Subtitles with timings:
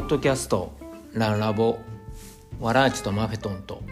[0.00, 0.72] ポッドキャスト
[1.12, 1.78] ランラボ
[2.58, 3.82] ワラーチとマフェトンと。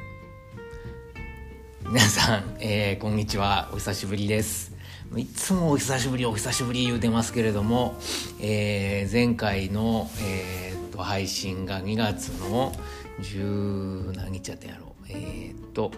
[1.83, 3.69] 皆さん、えー、こんにちは。
[3.73, 4.73] お久しぶりです。
[5.15, 7.95] いつもお久しぶりお久しぶり言うてますけれども、
[8.41, 12.73] えー、前回の、えー、と配信が2月の
[13.21, 14.87] 10何日やったんやろ。
[14.87, 15.93] うえー、っと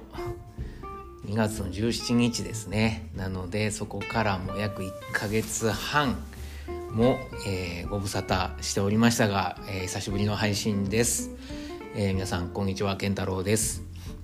[1.24, 3.08] 2月の17日ですね。
[3.14, 6.16] なのでそこからも約1ヶ月半
[6.92, 11.30] も、えー、ご無沙汰しておりましたが、えー、久しぶりの配信です、
[11.94, 13.82] えー、皆さんこんにちは健太郎です、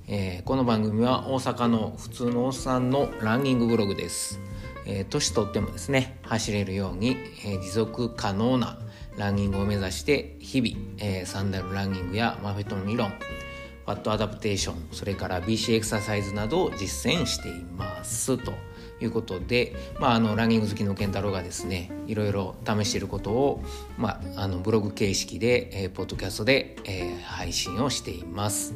[0.08, 4.40] えー、この番組は大阪の普通のおっさんのランニングブログです、
[4.84, 8.78] えー、年取ってもですね走れるように、えー、持続可能な
[9.16, 18.52] ランニングを目指して日々、えー、サンダルランニングやマフェトン理論ファットアダプテーションそれから BC エクササイズなどを実践していますと。
[19.00, 23.62] いうことで、まあ、あのランニング好きの健太郎がですねいろいろ試していることを、
[23.98, 28.74] まあ、あのブログ形式で、えー、ポッドキャストで、えー、配信をしています。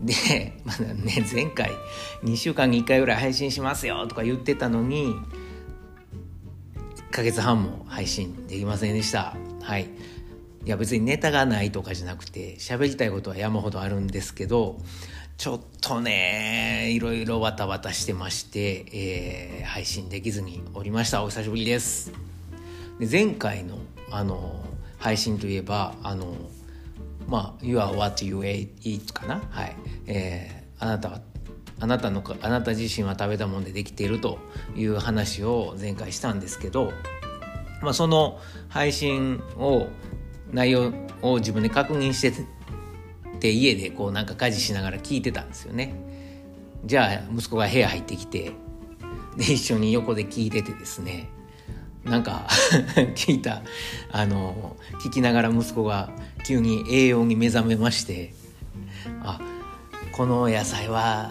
[0.00, 1.70] で、 まだね、前回
[2.24, 5.14] 2週間に1回ぐらい配信しますよとか言ってたのに
[7.10, 9.36] 1ヶ月半も配信できませんでした。
[9.62, 9.88] はい。
[10.64, 14.78] いや別にネタがないとかじゃなくて喋りたいことは山ほどあるんですけど
[15.42, 21.24] ちょっとね、いろいろわたわたしてまして、えー、配信できずにおりました。
[21.24, 22.12] お久しぶりです。
[23.00, 23.78] で前回の、
[24.12, 24.64] あの、
[24.98, 26.36] 配信といえば、あの、
[27.26, 29.42] まあ、You are what you eat かな？
[29.50, 29.74] はい。
[30.06, 31.20] えー、あなたは、
[31.80, 34.38] あなたの、あなた自身は食べたもんでできていると
[34.76, 36.92] いう話を前回したんですけど、
[37.82, 39.88] まあ、その配信を、
[40.52, 42.32] 内容を自分で確認して
[43.42, 45.92] って家でこうなんか家事しながら聞いてたんですよね。
[46.84, 48.52] じゃあ息子が部屋入ってきて
[49.36, 51.28] で一緒に横で聞いててですね
[52.04, 52.46] なんか
[53.14, 53.62] 聞いた
[54.10, 56.10] あの聞きながら息子が
[56.44, 58.32] 急に栄養に目覚めまして
[59.22, 59.40] あ
[60.10, 61.30] この野菜は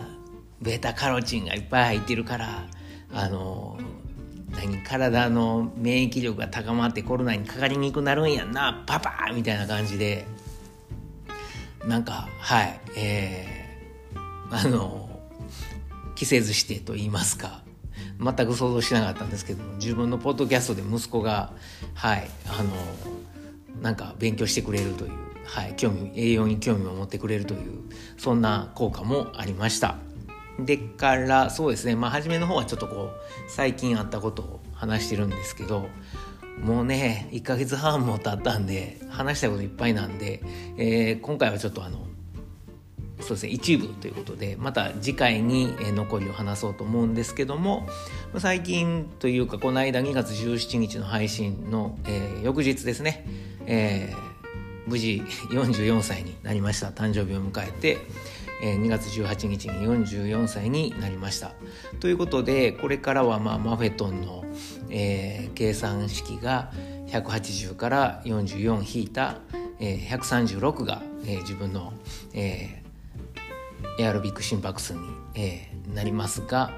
[0.62, 2.66] ベータカロチンがいっぱい入ってるから
[3.14, 3.78] あの
[4.52, 10.26] 何体の免疫力が高まってコロナにかかりにくくなるんやんなパパみたいな感じで
[11.86, 15.10] なんかはいえー、あの
[16.16, 17.62] 着せずしてと言いますか。
[18.24, 21.52] 全く想像しなかったんですけども自分のポッドキャストで息子が
[21.96, 22.70] はいあの
[23.82, 25.12] なんか勉強してくれるという、
[25.46, 27.82] はい、興味栄養に興味を持ってくれるという
[28.18, 29.98] そんな効果もありました。
[30.60, 35.88] でからそうですねまあ初めの方はちょっとこう最近あったことを話してるんですけど
[36.60, 40.42] もうね1ヶ月半も経ったんで話したいこといっぱいなんで、
[40.78, 42.06] えー、今回はちょっとあの
[43.20, 47.88] そうですね一部ということでまた次回に残りを話そうと思うんですけども
[48.38, 53.26] 最近というかこの間2月17日の配信の、えー、翌日ですね、
[53.66, 54.32] えー、
[54.88, 56.90] 無事44歳になりました。
[56.90, 57.98] 誕生日を迎えて、
[58.62, 61.54] え2月18日に44歳になりました。
[62.00, 64.46] ということでこれからはまあマフェトンの、
[64.90, 66.72] えー、計算式が
[67.08, 69.40] 180から44引いた、
[69.80, 71.94] えー、136が、えー、自分の、
[72.34, 75.00] えー、エアロビック心拍数に、
[75.36, 76.72] えー、なりますが、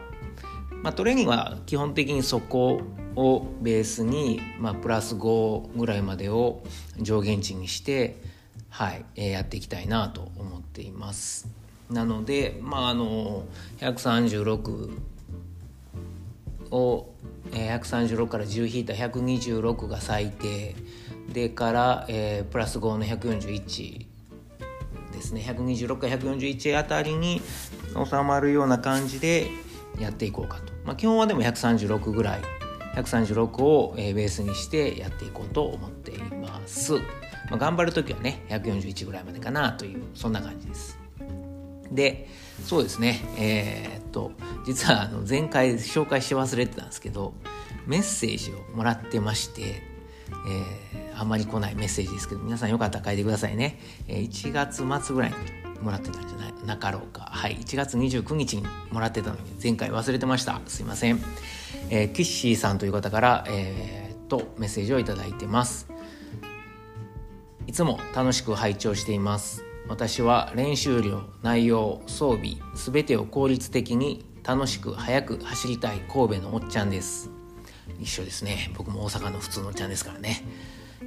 [0.82, 2.82] まあ、トレーニングは基本的にそこ
[3.16, 6.64] をベースに、まあ、プラス5ぐらいまでを
[7.00, 8.22] 上限値にして、
[8.70, 11.63] はいえー、やっていきたいなと思っています。
[11.94, 13.46] なのでまああの
[13.80, 15.00] 136
[16.72, 17.10] を
[17.52, 20.76] 136から10引いた126が最低
[21.30, 24.08] でから、えー、プラス5の141
[25.14, 25.42] ですね。
[25.46, 27.42] 126から141あたりに
[27.94, 29.48] 収まるような感じで
[30.00, 32.42] やっていこうかと、まあ、基本はでも136ぐらい
[32.96, 37.00] 136を、ベースにしてやっていこうと思っています、ま
[37.54, 41.03] あ、頑張る時はね141ぐらいまでかなというそんな感じです。
[41.92, 42.28] で
[42.64, 43.20] そうですね。
[43.38, 44.32] えー、っと
[44.66, 47.34] 実はあの前回紹介して忘れてたんですけど
[47.86, 55.36] メッセージをもらってまして、えー、あんまり来ないメッセージですけど皆さんよかったら書いてくださいね、えー、1月末ぐらいに
[55.82, 56.54] もらってたんじゃない？
[56.66, 57.28] なかろうか。
[57.32, 60.62] はい1月29日にもらってたのに前回忘れてました。
[60.68, 61.22] すいません、
[61.90, 65.88] えー、キッシーさんという方から、えー、とメッセージを頂いてます。
[67.68, 69.63] いつも楽しく拝聴しています。
[69.88, 77.30] 私は練習量内容装備全てを効率的に楽しく速く走りたい神戸のおっちゃんです。
[78.00, 78.72] 一緒ですね。
[78.76, 80.44] 僕も大阪の普通のおっちゃんですからね、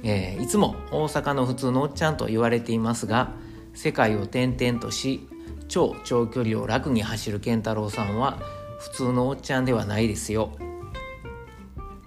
[0.03, 3.31] えー、いつも大阪の普通のおっちゃんと言われていますが
[3.73, 5.27] 世界を転々とし
[5.67, 8.39] 超長距離を楽に走る健太郎さんは
[8.79, 10.51] 普通のおっちゃんではないですよ。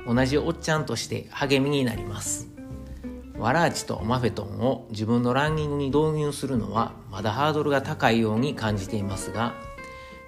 [0.06, 2.50] 同じおっちゃんとして励みになります。
[3.40, 9.54] ワラーチとマフェトンを自分のランニングに導入するのはまだハードルが高いように感じていますが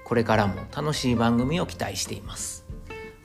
[0.04, 2.64] これからも楽しい番組を期待しています。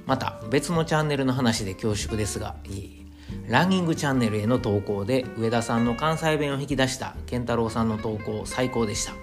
[0.05, 3.05] また別のチャンネルの話で恐縮ですがいい
[3.47, 9.13] ランニングチャンネルへの投稿で上田さんの関西弁を引き出した健太郎さんの投稿最高でした。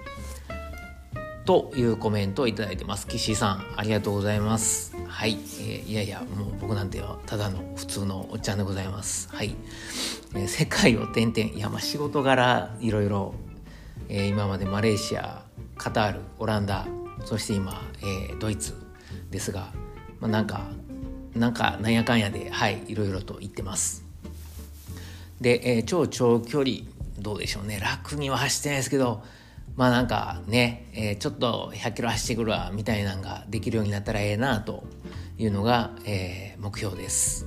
[1.45, 3.05] というコメントをいただいてます。
[3.05, 4.95] 岸井さんありがとうございます。
[5.07, 9.29] はい、えー、いやいやもう僕なんてはただの普通のおっちゃんでございます。
[9.31, 9.55] はい、
[10.33, 13.35] えー、世界を転々いやまあ仕事柄いろいろ、
[14.09, 15.43] えー、今までマレーシア
[15.77, 16.87] カタールオランダ
[17.25, 18.73] そして今、えー、ドイツ
[19.29, 19.71] ですが、
[20.19, 20.65] まあ、なんか
[21.35, 24.03] なんかなんやかんやではいいろいろと言ってます。
[25.39, 26.77] で、えー、超長距離
[27.19, 27.79] どうでしょうね。
[27.79, 29.23] 楽には走ってないですけど
[29.75, 34.85] まあなんかね、えー、ちょっと100キロ走ってくるわみたいなのができるようになったらええなと
[35.37, 37.45] いうのが、えー、目標です。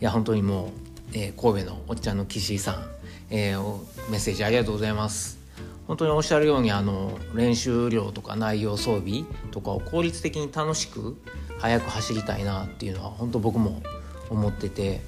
[0.00, 0.70] いや本当にもう、
[1.12, 2.84] えー、神戸のおっちゃんの岸井さん、
[3.30, 5.38] えー、メッセージありがとうございます。
[5.86, 11.18] 本当におっしゃるようにあの練習量とか内容装備とかを効率的に楽しく
[11.58, 13.82] 速く走りたいなっていうのは本当僕も
[14.30, 15.02] 思ってて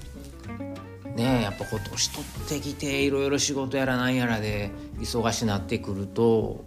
[1.14, 6.64] ねやっぱこう年取ってきていろいろ仕事やらなんやらで忙しなってくると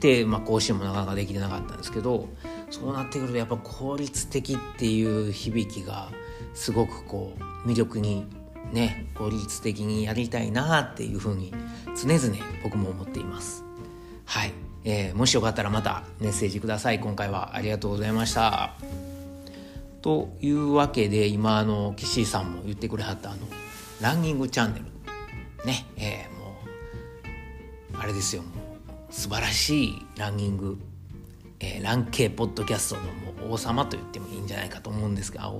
[0.00, 2.28] で、まあ、更新もなかなかできてなかったんですけど
[2.70, 6.10] そうなってくるとやっぱ効率的っていう響きが
[6.54, 8.26] すごくこう魅力に
[8.72, 11.52] ね効率的にやりたいなっていうふうに
[11.96, 13.64] 常々僕も思っています。
[14.24, 14.52] はい、
[14.84, 17.00] えー、もしよかったらまたメッセージください。
[17.00, 18.74] 今回はありがとうございました。
[20.02, 23.46] というわけで今あの岸井さんも言ってくれはったあの
[24.00, 24.84] ランニングチャンネル。
[25.66, 26.56] ねえー、も
[27.94, 28.42] うあれですよ。
[28.42, 28.48] も
[29.10, 30.78] う素晴らしいランニング、
[31.60, 35.50] えー、ラン系ポッドキャストのもう王様と言ってもいいんじゃないかと思うんですが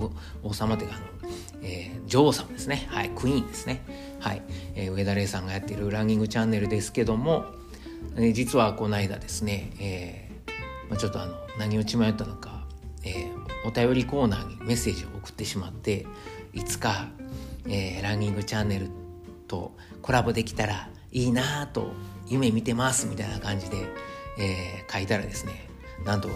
[0.42, 1.32] 王様というかあの、
[1.62, 2.86] えー、女王様ですね。
[2.90, 3.82] はいクイーンですね。
[4.20, 4.42] はい、
[4.74, 7.46] えー、上田玲さんがやってるランニングチャンネルですけども、
[8.16, 12.66] えー、実はこの間ですね、えーまあ、ちょっとあの何を血迷ったのか、
[13.04, 16.06] えー、お便りコーナーにメッセージを送ってしまって
[16.52, 17.08] いつか
[17.66, 18.90] えー、ランニングチャンネル
[19.48, 19.72] と
[20.02, 21.92] コラボできたらいいなと
[22.26, 23.76] 夢見てますみたいな感じで、
[24.38, 25.68] えー、書いたらですね
[26.04, 26.28] なんと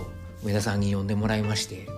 [0.45, 1.89] 上田さんに呼んでもらいまして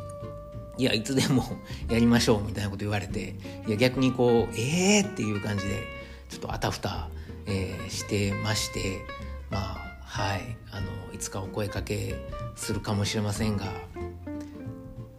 [0.79, 1.45] いやいつでも
[1.91, 3.35] やりましょうみたいなこと言われて
[3.67, 5.83] いや逆にこうええー、っていう感じで
[6.29, 7.09] ちょっとあたふた、
[7.47, 9.05] えー、してまして
[9.51, 12.17] まあはいあのいつかお声かけ
[12.57, 13.67] するかもしれませんが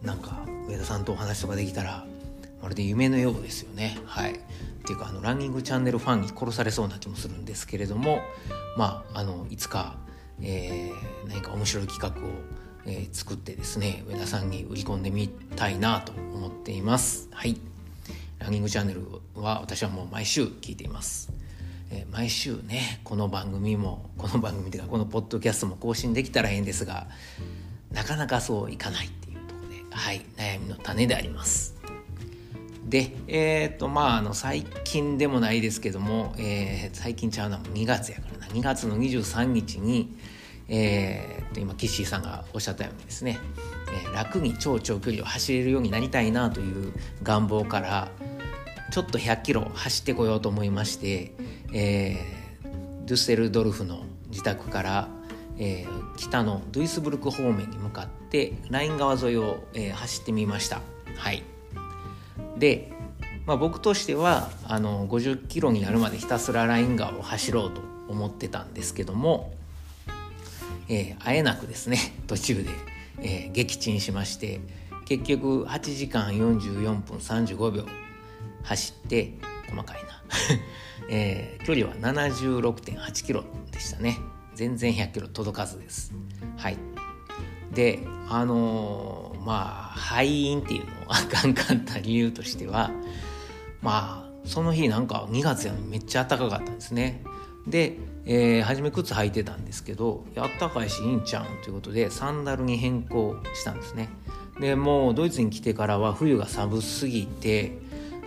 [0.02, 2.04] なんか上田さんとお話とかできたら
[2.62, 3.98] まるで夢のようですよね。
[4.06, 4.36] はい、っ
[4.84, 8.20] ていうかあのランニングチャンネルファンに殺されそうな気もするんですけれども
[8.76, 9.96] まああのいつか、
[10.40, 12.30] えー、何か面白い企画を、
[12.86, 17.28] えー、作ってですね上田さんに売り込んでみたいなと思っています。
[17.32, 17.60] はい
[18.38, 19.06] ランニングチャンネル
[19.36, 21.32] は私はもう毎週聞いています。
[21.90, 27.06] えー、毎週ねこの番組もこの番組というかこのポッドキャストも更新できたらいいんですが
[27.92, 31.81] なかなかそういかないっていうところではい悩みの種であります。
[32.84, 40.16] で、えっ、ー、と、まあ、あの、最近でもないですけども、えー、最近ちゃうな、2月やからな、2月の23日に、
[40.68, 43.38] えー、と、今、キッシーさんがおっしゃったようにですね、
[43.92, 46.92] えー、楽に超長距離を走れるようになりたいなという
[47.22, 48.08] 願望から、
[48.90, 51.32] ちょっと100キロ走ってこようと思いまして、
[51.72, 55.08] えー、デュッセルドルフの自宅から、
[55.58, 60.80] えー、北のドゥイスブルク方面に向かってライン川沿いを、えー、走ってみました。
[61.16, 61.42] はい。
[62.58, 62.92] で、
[63.46, 69.52] まあ、僕としてはあの50キロになるまでひたすらライン川を走ろうと思ってたんですけども、
[70.88, 72.70] えー、あえなくですね 途中で、
[73.20, 74.60] えー、撃沈しまして
[75.06, 77.84] 結局8時間44分35秒
[78.62, 79.32] 走って
[79.68, 80.22] 細かいな、
[81.10, 84.18] えー、距離は76.8キロでしたね。
[84.54, 86.12] 全然100キロ届かずです。
[86.56, 86.76] はい。
[87.74, 92.90] であのー、まあ敗因っていうのをあかんかった理由としては
[93.80, 97.22] まあその日なんか2月やのにめっちゃ暖かかったんですね。
[97.66, 104.08] で、えー、初め靴履いてたんですけどあったかいしいいんちゃうんということでサンダルに変更したんですね。
[104.60, 107.78] でもうドイツに来てからは冬が寒すぎて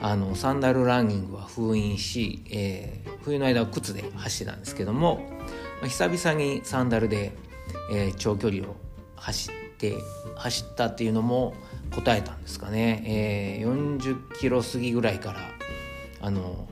[0.01, 5.27] あのサンダルランニングは封印し、えー、冬の間は靴で走ってたんですけども、
[5.81, 7.33] まあ、久々にサンダルで、
[7.91, 8.75] えー、長距離を
[9.15, 9.49] 走
[9.91, 10.03] て
[10.35, 11.53] 走ったっていうのも
[11.93, 15.39] 答えたんですかね、えー、40キロ過ぎぐらいから
[16.21, 16.67] あの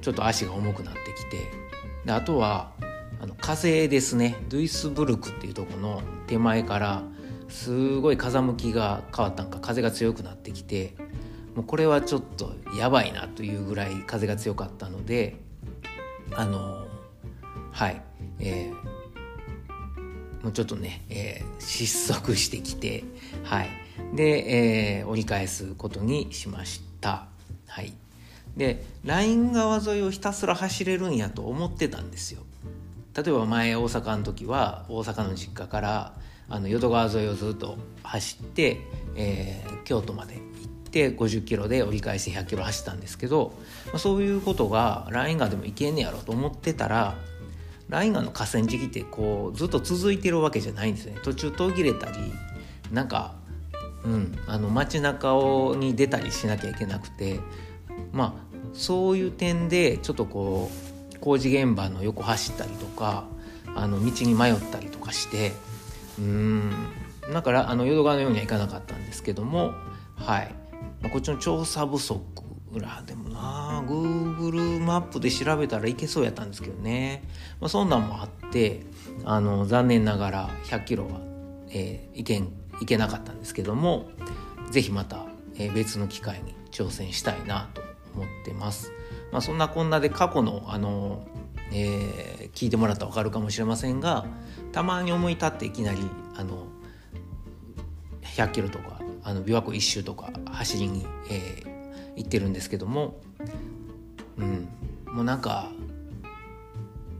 [0.00, 1.38] ちょっと足が重くなってきて
[2.04, 2.72] であとは
[3.20, 7.02] あの風ですねドゥイスブルクっていうとこの手前から
[7.48, 10.94] すごい風向きが変わったんか風が強くなってきて
[11.54, 15.36] もうこれはちょっとやばいなというぐらい風が強かったので
[16.32, 16.86] あの
[17.72, 18.02] はい
[18.38, 18.85] えー、
[20.46, 23.02] もうちょっとね、えー、失速してきて
[23.42, 23.68] はい。
[24.14, 27.26] で、えー、折り返すことにしました。
[27.66, 27.92] はい。
[28.56, 32.42] でライン川沿いをひたすら走れるんやと思ってたんですよ。
[33.16, 36.14] 例えば前大阪の時は大阪の実家から
[36.48, 38.78] あの淀川沿いをずっと走って、
[39.16, 40.42] えー、京都まで行っ
[40.92, 43.52] て50キロで折り返して100キロ走ったんですけど、
[43.86, 47.16] まあ、そういうことがライン川でも行けんねやろと思ってたら
[47.88, 51.16] ライン川の河川敷ってこうずっと続いてるわけじゃないんですね。
[51.22, 52.18] 途中途切れたり
[52.92, 53.34] なんか、
[54.04, 57.40] うん、あの街中をに出たりしなきゃいけなくて
[58.12, 60.70] まあそういう点でちょっとこ
[61.14, 63.24] う工事現場の横走ったりとか
[63.74, 65.52] あの道に迷ったりとかして
[66.18, 66.72] うん
[67.32, 69.72] だからあの淀川のようにはいかなかったんですけども
[70.16, 70.54] はい、
[71.02, 72.20] まあ、こっちの調査不足
[72.78, 77.22] らでもな Google マップで調べたらいけそうやったんですけどね、
[77.60, 78.82] まあ、そんなんもあって
[79.24, 81.20] あの残念ながら100キロは、
[81.70, 84.08] えー、いけんいけなかったんですけども
[84.70, 87.82] 是非また、えー、別の機会に挑戦したいなと
[88.14, 88.92] 思ってます。
[89.32, 91.26] まあ、そんなこんなで過去のあの、
[91.72, 94.24] えー、聞いてもらったら分かるかもしれませんが
[94.72, 95.98] たまに思い立っていきなり
[96.36, 96.66] あの
[98.22, 101.75] 100キロとかあの琵琶湖一周とか走りに、えー、
[102.16, 103.20] 行ってるんですけども、
[104.38, 104.68] うん、
[105.12, 105.70] もうなんか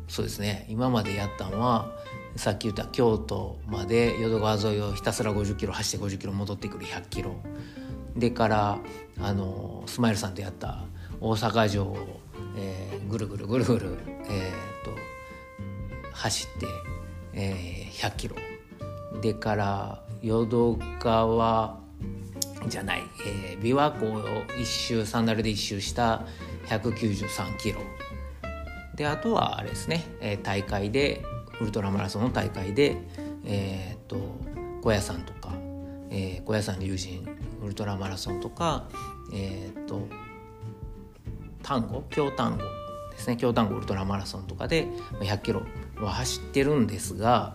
[0.09, 0.67] そうですね。
[0.69, 1.91] 今までやったのは
[2.37, 7.37] さっき言った京都まで淀川沿いをひたすら50キロ走って50キロ戻ってくる100キロ。
[8.17, 8.79] でから
[9.21, 10.85] あのスマイルさんとやった
[11.21, 12.21] 大阪城を、
[12.57, 13.99] えー、ぐるぐるぐるぐる、
[14.29, 14.91] えーと、
[16.13, 16.67] 走って、
[17.35, 18.37] えー、100キロ。
[19.21, 21.81] でから淀川
[22.69, 26.25] じゃない、えー、琵琶湖を一周サンダルで一周した
[26.67, 27.81] 193キロ。
[28.95, 31.23] であとはあれですね、えー、大会で
[31.61, 32.97] ウルトラマラソンの大会で
[33.45, 34.17] えっ、と
[34.83, 35.53] 小屋さんとか、
[36.11, 37.23] えー、小屋さん龍神
[37.63, 38.89] ウルトラマラソンとか
[39.33, 40.09] えっ、と
[41.63, 42.65] 単語京単語
[43.13, 43.37] ですね。
[43.37, 44.87] 京単語ウルトラマラソンとかで
[45.21, 45.63] 100キロ
[46.01, 47.55] は走ってるんですが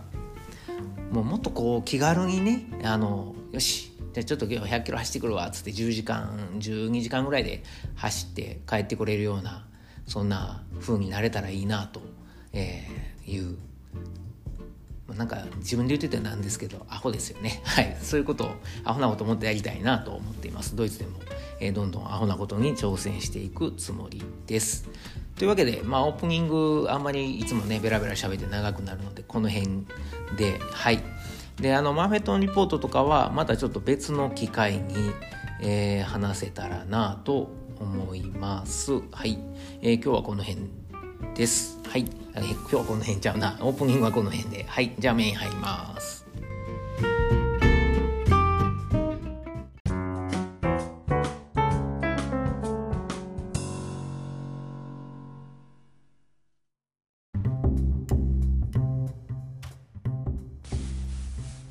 [1.12, 7.62] もうもっとこう気軽にねあのよしじゃあちょっと今日100キロ走ってくるわっつって10時間12時間ぐらいで
[7.96, 9.66] 走って帰ってこれるような
[10.06, 12.02] そんな風になれたらいいなと、
[12.52, 13.56] えー、いう。
[15.08, 17.60] なんか自分で言っててなんですけどアホですよね。
[17.64, 17.96] はい。
[18.00, 18.54] そういうことを
[18.84, 20.74] アホなこと思ってやりたいなと思っています。
[20.74, 21.18] ドイツでも、
[21.60, 24.88] えー、どんどんアホなことに挑戦していくつもりです。
[25.36, 29.86] というわけでまあオープニングあんまりいつもねベラベラ喋って長くなるのでこの辺
[30.36, 31.02] ではい。
[31.60, 35.12] であのマフェットンリポートとかはまたちょっと別の機会に、
[35.60, 39.38] えー、話せたらなと思いますはい、
[39.80, 40.82] えー、今日はこの辺
[41.34, 41.78] です。
[41.88, 42.02] はい。
[42.34, 43.56] 今日はこの辺ちゃうな。
[43.60, 44.64] オープニングはこの辺で。
[44.64, 44.94] はい。
[44.98, 46.21] じゃあメイン入ります。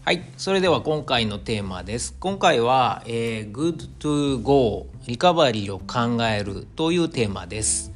[0.03, 0.23] はい。
[0.35, 2.15] それでは今回のテーマです。
[2.19, 7.91] 今回は、えー、Good to Go リカバリーを考えるというテーマです。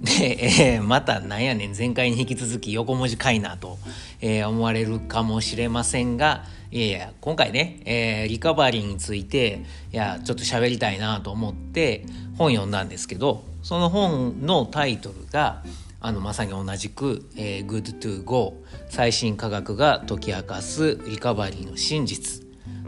[0.00, 0.38] で、
[0.76, 3.78] えー、またなんやねん前回に引き続き横文字かいなと、
[4.20, 12.06] えー、思われるかもしれませんがいやいや今回ね、えー、リカバリーについていやちょっと喋りたいなと思って
[12.38, 15.64] 本読んだんですけどその本のタイトルが
[16.00, 22.42] あのまさに同じく、えー、Good to Go 最新科学が解き明かすリカバリーの真実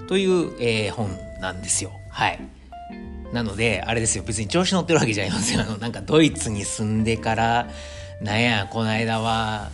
[0.09, 1.93] という、えー、本なんですよ。
[2.11, 2.41] はい。
[3.33, 5.61] なので、あれですよ、別に調子乗ってるわけじゃありません。
[5.61, 7.69] あの、なんかドイツに住んでから、
[8.21, 9.71] なんや、この間は、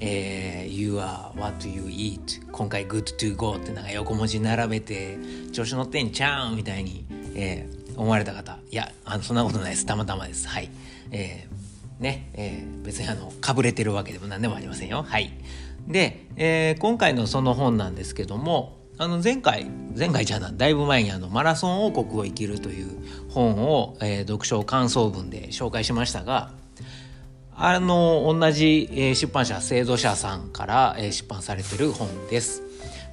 [0.00, 5.18] えー、You are what you eat 今回 good to go ってなんか横文字並べて
[5.52, 7.04] 調子乗ってんちゃうんみたいに、
[7.34, 10.70] えー、思われた方いやあのそんなことないですたまたまですはい
[11.12, 11.59] えー、
[12.00, 15.32] ね、えー、別にあのかぶれてるわけでも何でもありませんよはい
[15.86, 19.66] で、えー、今回のその本なんですけどもあの前回
[19.96, 22.88] 前回じゃないだいぶ前にあの「マラソン王国を生きる」という
[23.30, 26.50] 本を、えー、読書感想文で紹介しましたが
[27.54, 32.62] あの同じ、えー、出版社制度社さんから、えー、出版されてる本です。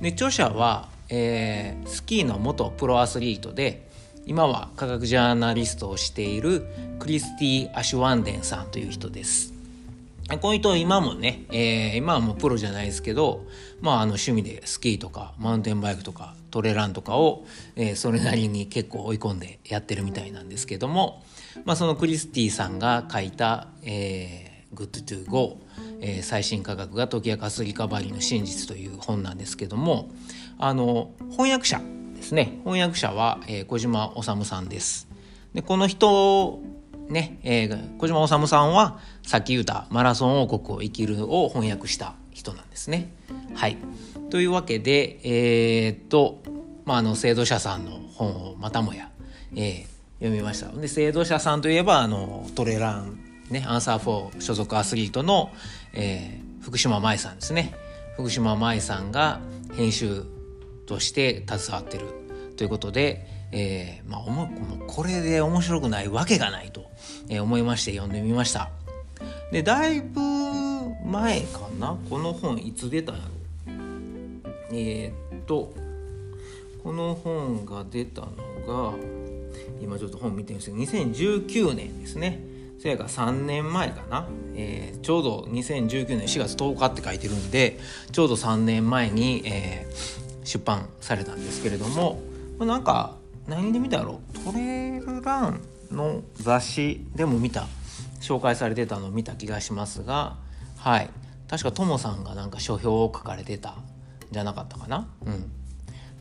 [0.02, 3.87] で著者は、えー、スキーの元プロアスリートで
[4.28, 6.68] 今は科学ジャーナリストをしている
[7.00, 9.54] クリスティ・アシュワンデンさんという人です。
[10.42, 13.46] こういう人今もね、えー、今はもうプロじゃないですけど、
[13.80, 17.46] まあ、あの趣味でスキーとかマウンテンバイクとかトレランとかを、
[17.78, 21.24] えー、それなりに結構追い込んでやってるみたいなんですけども、
[21.64, 25.62] まあ、そのクリスティさんが書いた「えー、Good to Go、
[26.02, 30.10] えー、最新科学が解き明かすリカバリーの真実」という本なんですけども
[30.60, 31.80] あの翻訳者
[32.28, 35.08] ですね翻訳者は、えー、小島治さんです。
[35.54, 36.60] でこの人
[37.08, 43.14] ね、えー、小島治さんはさっき言った「マラソン王国を生きる」を翻訳した人なんですね。
[43.56, 43.78] はい
[44.30, 46.44] というわけでえー、っと
[46.84, 49.10] まああの制度者さんの本をまたもや、
[49.56, 49.86] えー、
[50.20, 50.68] 読みました。
[50.68, 53.20] で制度者さんといえばあのトレラン
[53.50, 55.54] ねアンサー4所属アスリートの、
[55.94, 57.74] えー、福島舞さんですね。
[58.16, 59.40] 福島舞さんが
[59.78, 60.26] 編集
[60.88, 62.17] として携わってる
[62.58, 64.50] ということで、えーまあ、おも
[64.88, 66.86] これで面白くないわけがないと、
[67.30, 68.70] えー、思いまして読んでみました。
[69.52, 70.20] でだいぶ
[71.06, 71.98] 前かな？
[72.10, 73.32] この本いつ出たんやろ？
[74.74, 75.74] えー、っと
[76.84, 78.28] この本が出たの
[78.92, 78.98] が
[79.82, 82.40] 今ちょっと本見てるんですけど2019年ですね。
[82.80, 87.80] そやから3年前かな、えー、ちょうど2019年4月10日って書いてるんで
[88.12, 92.20] ちょうど3年前に、えー、出版されたんですけれども、
[92.58, 93.16] まあ、なんか
[93.48, 94.20] 何で見たやろ？
[94.46, 95.62] トレイルラン
[95.92, 97.68] の雑誌でも見た。
[98.20, 100.38] 紹介されてたのを見た気がしますが
[100.78, 101.10] はい。
[101.48, 103.76] 確かともさんがなんか書評を書かれてたん
[104.32, 105.08] じゃなかったかな？
[105.26, 105.52] うん。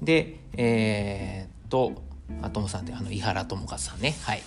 [0.02, 2.02] でえー、っと
[2.42, 4.14] あともさんってあの井原智和さんね。
[4.22, 4.42] はい。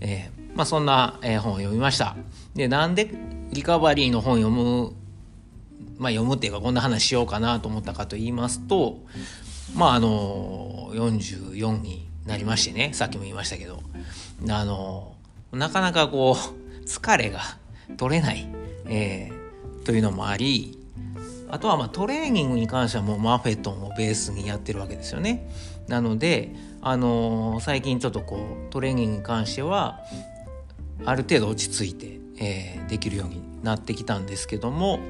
[0.00, 2.16] えー、まあそんな、えー、本を読みました。
[2.54, 3.10] でなんで
[3.52, 4.92] リカバリーの本読む
[5.98, 9.00] まあ読むっていうかこんな話しようかなと思ったかと言いますと
[9.74, 13.82] まああの44になりましてねさっきも言いましたけど
[14.48, 15.14] あの
[15.52, 17.40] なかなかこう疲れが
[17.96, 18.46] 取れない、
[18.86, 20.78] えー、というのもあり
[21.48, 25.46] あとはまあトレーニングに関してはもうマフェトンをベースにやってるわけですよね。
[25.86, 28.38] なので、あの、最近ちょっとこ
[28.68, 30.00] うトレーニングに関しては
[31.04, 35.00] ある程度落ち着いて、えー、できるようになってきたんですけども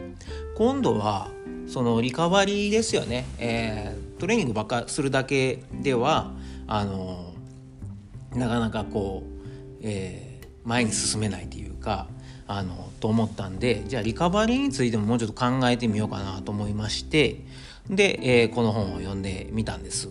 [0.56, 1.30] 今度は
[1.66, 6.30] そのリカバリーですよね、え、トレーニングばっかするだけでは
[6.68, 7.34] あの
[8.36, 12.06] なかなかこう、えー、前に進めないというか
[12.46, 17.40] あのと思ったんでじゃあリカバリーについてももうちょっと考えてみようかなと思いまして
[17.90, 20.08] で、えー、この本を読んでみたんです。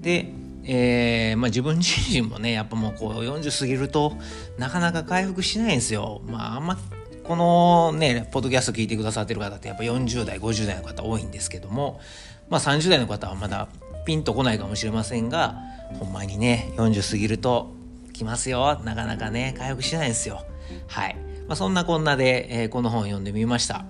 [0.00, 0.32] で、
[0.64, 4.16] えーまあ、自分自身もねやっぱもうこう40過ぎると
[4.56, 6.22] なかなか回復しないんですよ。
[6.26, 6.78] まああんま
[7.24, 12.00] このねポッドキャスト聞いてくださってる方ってやっぱ40代50代の方多いんですけども、
[12.48, 13.68] まあ、30代の方はまだ
[14.04, 15.56] ピンとこないかもしれませんが
[15.98, 17.70] ほんまにね40過ぎると
[18.12, 18.80] 来ますよ。
[18.84, 20.44] なかなかね回復しないんですよ。
[20.86, 21.16] はい、
[21.48, 23.84] まあ、そんなこんなで、えー、この本を読んでみました。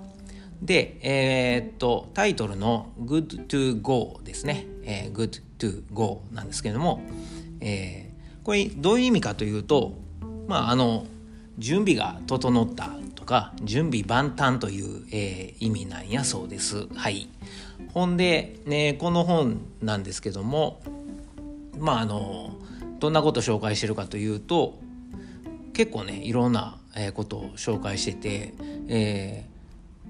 [0.61, 7.01] でえー、っとタイトルの「Good to Go」ですね、えー、Good to Go なんですけれども、
[7.59, 9.93] えー、これどういう意味かというと
[10.47, 11.05] まああの
[11.57, 16.87] 準備が整ったとか準備万端という、えー、意味なんやそうです。
[16.93, 17.29] はい。
[17.93, 20.81] ほんで、ね、この本なんですけども
[21.77, 22.55] まああの
[22.99, 24.79] どんなことを紹介してるかというと
[25.73, 26.77] 結構ねいろんな
[27.13, 28.53] ことを紹介してて、
[28.87, 30.09] えー、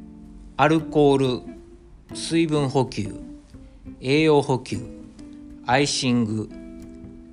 [0.58, 3.16] アルコール水分補給
[4.00, 4.80] 栄養補給
[5.66, 6.50] アイシング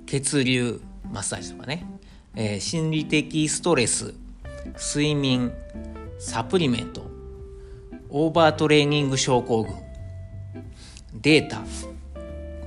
[0.05, 1.85] 血流マッサージとかね、
[2.35, 4.13] えー、心理的ストレス
[4.77, 5.51] 睡眠
[6.19, 7.09] サプリメント
[8.09, 9.90] オーバートレーニング症候群
[11.21, 11.61] データ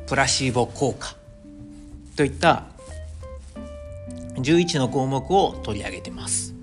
[0.07, 1.17] プラシーボ効果
[2.17, 2.67] といった
[4.37, 6.55] 11の項目を取り上げてます。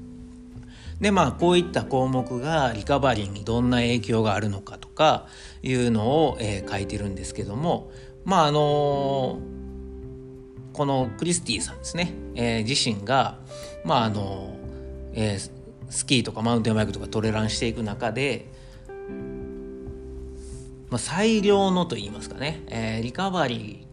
[1.02, 5.28] でまあこういった項目がリカバリーにどんな影響があるのかとか
[5.64, 7.92] いうのを、えー、書いてるんですけども
[8.24, 13.40] まああのー、このクリスティさんですね、えー、自身が
[13.84, 14.56] まああの
[15.14, 15.52] えー、
[15.90, 18.46] スキーとかマウンテンバイクとかトレランしていく中で
[20.92, 23.88] まあ、最良のと言いますかね、えー、リカバリ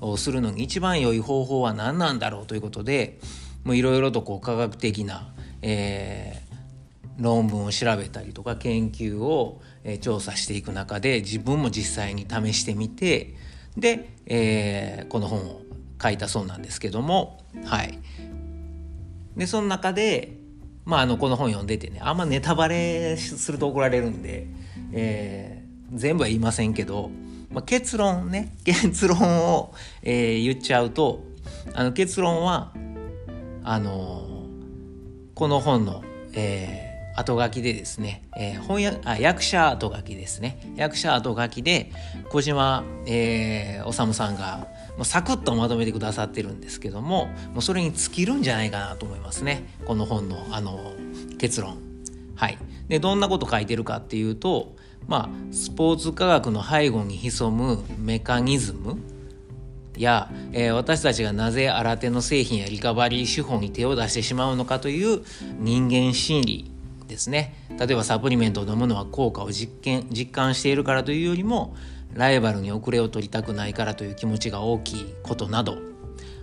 [0.00, 3.18] ーをするのに一番良い方法は何なんだろうということで
[3.66, 13.34] いろいろとこう科学的な、えー、論文を調べたりとか研究を、え、調査していく中で自分も実際に試してみて
[13.76, 15.62] で、えー、この本を
[16.00, 17.98] 書いたそうなんですけどもはい。
[19.36, 20.36] でその中で
[20.84, 24.46] まああのこの本読んでてねあんまネタバレすると怒られるんで、
[24.92, 25.55] えー、
[25.92, 27.10] 全部は言いませんけど、
[27.52, 31.24] まあ、結論ね 結論を、えー、言っちゃうと
[31.74, 32.72] あの結論は
[33.64, 40.60] あのー、この本の、え後書きでですね、えー、翻訳あ役者後書きですね。
[40.76, 41.90] 役者後書きで
[42.28, 49.66] 小島、えー、治さんがもうサクッとまとめてくださってるんですけどももうそれに尽きるんじゃないかなと思いますね。
[49.86, 50.92] この本のあの
[51.38, 51.78] 結論。
[52.34, 58.96] はい、でどんなこと書いてるかっていうと、まあ、スポーツ科学の背後に潜むメカニズム？
[59.96, 65.22] や、えー、私たちがなぜ新手の製品やリカバリー手法に手を出してしまうのかという
[65.58, 66.70] 人間心理
[67.08, 67.54] ですね。
[67.78, 71.74] 例えばサプリメントを飲むのは効果を実験実感しているからというよりも
[72.12, 75.78] ライバルに遅れを取りたくないからという気持ちが大きいことなど。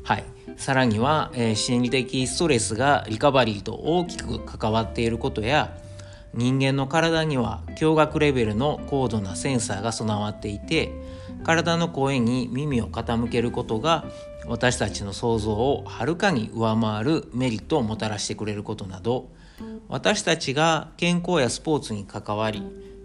[0.04, 0.23] はい。
[0.58, 5.78] さらには、えー、心理的ストレスがリカバリーと大きく関わっていることや
[6.34, 10.91] 人間の体には驚愕レベルの高度なセンサーが備わっていて
[11.43, 14.06] 体の声に耳を傾けることが
[14.48, 19.30] 私たちの想像をはるかに上回るメリットをもたらしてくれることなど
[19.88, 22.63] 私たちが健康やスポーツに関わり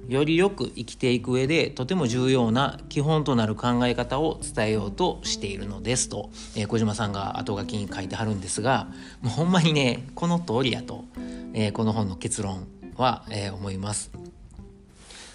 [0.08, 8.88] よりよく生きていく上でとても重要な基本となる考え方を伝えようとしているのですと、えー、小島さんが後書きに書いてはるんですが
[9.20, 11.04] もうほんまにねこの通りやと、
[11.52, 12.66] えー、この本の結論
[12.98, 14.10] は、えー、思います。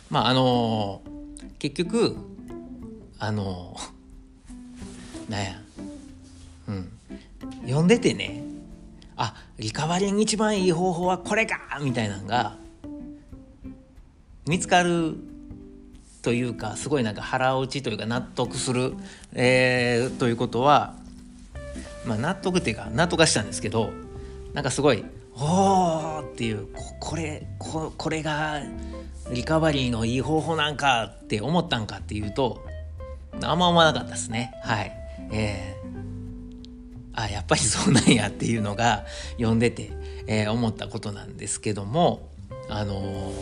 [0.09, 1.01] まああの
[1.59, 2.17] 結局
[3.19, 3.75] あの
[5.29, 5.61] なんや。
[6.67, 6.89] うん。
[7.65, 8.43] 読んでてね。
[9.15, 12.57] あリカバリーに一番いい方法はこれかみたいなのが
[14.47, 15.15] 見つかる
[16.21, 18.93] というかすごいなんか腹落ちというか納得する、
[19.33, 20.95] えー、ということは、
[22.05, 23.91] まあ、納得っていうか納得はしたんですけど
[24.53, 26.67] なんかすごい「おー!」っていう
[26.99, 28.61] これここれが
[29.31, 32.65] リカバリーのいい方法なんかって思ったんかっていうと
[33.41, 34.91] あんま思わなかったですねはい。
[35.31, 35.83] えー
[37.15, 39.05] あやっぱりそうなんやっていうのが
[39.37, 39.91] 読んでて、
[40.27, 42.27] えー、思ったことなんですけども
[42.69, 43.33] あのー、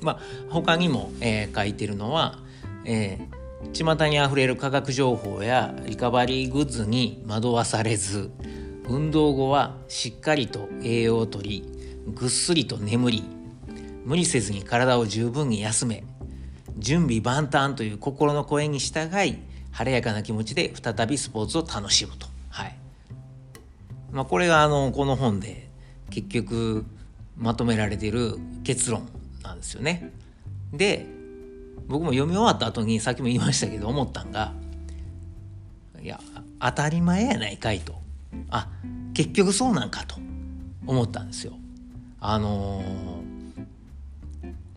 [0.00, 2.40] まあ他にも、えー、書いてるのは、
[2.84, 8.30] えー、巷にあふれる科学情報やリカバリーグッズに惑わされず
[8.86, 11.64] 運動後はしっかりと栄養をとり
[12.14, 13.24] ぐっすりと眠り
[14.04, 16.04] 無理せずに体を十分に休め
[16.76, 19.38] 準備万端という心の声に従い
[19.70, 22.26] 晴れやかな気持ちで再びスポーツを楽しむと。
[22.50, 22.76] はい
[24.12, 25.68] まあ、これがあのこの本で
[26.10, 26.84] 結局
[27.36, 29.08] まとめられている結論
[29.42, 30.12] なんですよね。
[30.72, 31.06] で
[31.88, 34.52] 僕も読み終わった後にさっきも言いましたけど思ったんが
[36.00, 36.20] いや
[36.60, 38.03] 当たり前やないかいと
[38.50, 38.68] あ
[39.14, 40.16] 結局そうなんかと
[40.86, 41.54] 思ったんですよ。
[42.20, 42.84] あのー、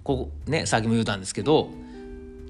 [0.03, 1.69] ここねさっきも言ったんですけど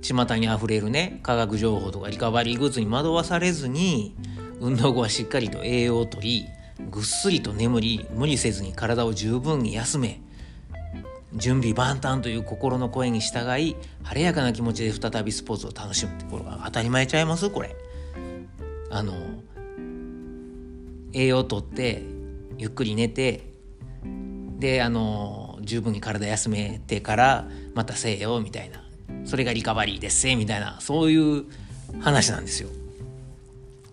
[0.01, 4.15] 巷にあふれるね科学情報とかリカバリーグッズに惑わされずに
[4.59, 6.45] 運動後はしっかりと栄養をとり
[6.91, 10.21] ぐっすりと眠り無理せずに体を十分に休め
[11.33, 17.49] 準備万端という心の声に従い晴れやかな気持ちで再びスポーツを楽しむってこれが当たり前ちゃいます？
[17.49, 17.75] これ
[18.89, 19.13] あの
[21.17, 22.03] 栄養とって
[22.59, 23.51] ゆっくり寝て
[24.59, 28.83] であの十分に体休めてからまたせえよみたいな
[29.25, 31.45] それがリカバリーですせみたいなそういう
[31.99, 32.69] 話なんですよ。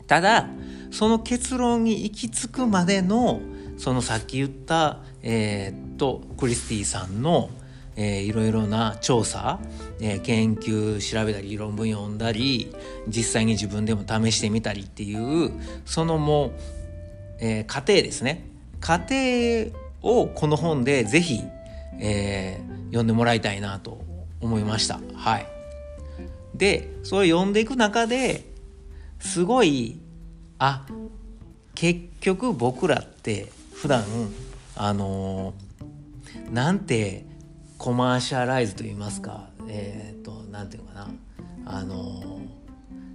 [0.07, 0.49] ただ
[0.91, 3.41] その結論に行き着くまでの
[3.79, 7.51] そのさっき言った、えー、っとクリスティさんの、
[7.97, 9.59] えー、いろいろな調査、
[10.01, 12.73] えー、研究調べたり論文読んだり
[13.09, 15.53] 実際に自分でも試してみたりっていう
[15.85, 16.53] そのもう、
[17.41, 18.47] えー、過程ですね。
[18.81, 19.15] 過程
[20.03, 21.43] をこの本で是非、
[21.99, 24.05] えー、読んでもらいたいなと
[24.41, 25.01] 思いました。
[25.15, 25.47] はい、
[26.55, 28.45] でそれを読んでいく中で
[29.19, 29.99] すごい
[30.59, 30.85] あ
[31.75, 34.05] 結局僕らって普段
[34.77, 37.25] あのー、なんて
[37.79, 41.09] コマーシャライズと言いますかえっ、ー、となんていうかな。
[41.67, 42.41] あの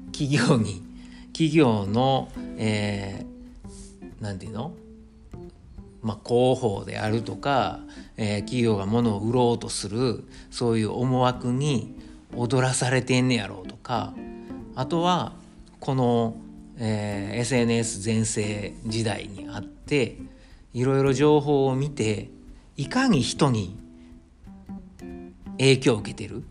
[0.08, 0.82] ー、企業に
[1.28, 4.74] 企業のえー、なんていうの？
[6.02, 7.82] まあ、広報であるとか、
[8.16, 11.94] えー、企業が物を売ろうとするそういう思惑に
[12.34, 14.14] 踊らされてんねやろうとか
[14.76, 15.34] あとは
[15.82, 16.38] この、
[16.78, 20.20] えー、SNS 全盛時代にあって
[20.74, 22.30] いろいろ情報を見て
[22.78, 23.78] いかに人に
[25.58, 26.44] 影響を受けてる？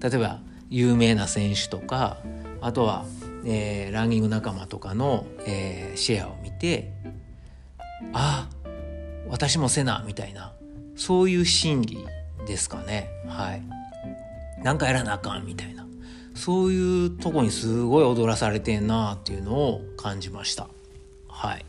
[0.00, 2.18] 例えば有名な選手とか
[2.60, 3.06] あとは、
[3.46, 6.92] えー、ランニング仲間とかの、えー、シェアを見て
[8.12, 8.48] あ
[9.28, 10.52] 私もせなみたいな。
[10.96, 12.06] そういう心理
[12.46, 13.10] ですかね。
[13.26, 13.62] はい。
[14.62, 15.84] なんかやらなあかんみたいな。
[16.34, 20.68] そういうとこにすごい踊らされてんなっていうのを感じました。
[21.28, 21.64] はい、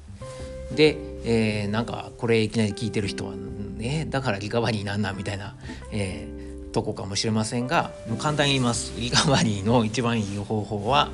[0.76, 3.34] で、えー、なんかこれいきなり聞いてる人は
[3.80, 5.56] 「ええだからリカバリーなんなみたいな、
[5.91, 8.93] えー、とこかもしれませんが簡単に言います。
[8.98, 11.10] リカバリーの一番いい方法は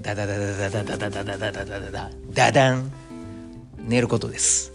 [0.00, 2.92] ダダダダダダダダダダダダダダダダン
[3.86, 4.72] 寝ることです。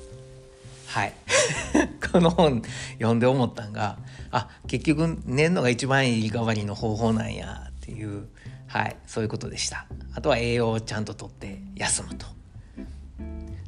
[0.87, 1.13] はい。
[2.11, 2.61] この本
[2.93, 3.97] 読んで思ったんが
[4.31, 8.27] あ結局寝るのが一番いいリカバリーの方法なんやっていう
[8.67, 9.85] はいそういうことでした。
[10.13, 12.25] あとは栄養をちゃんととって休むと。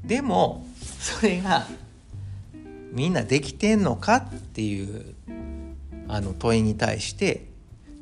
[0.03, 0.65] でも
[0.99, 1.67] それが
[2.91, 4.17] みんなできてんのか？
[4.17, 5.15] っていう
[6.07, 7.45] あの問いに対して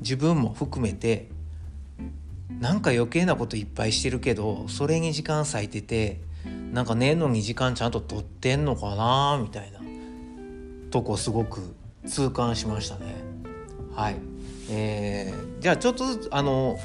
[0.00, 1.28] 自分も含めて
[2.60, 6.20] なんか余計なこといっぱいしてるけどそれに時間割いてて
[6.72, 9.80] なんか寝るのに時間ちゃんと取ってんのかなみたいな
[10.90, 11.74] とこすごく
[12.06, 13.14] 痛感しましたね。
[13.94, 14.16] はい、
[14.70, 16.78] えー、じゃあちょっとずつあの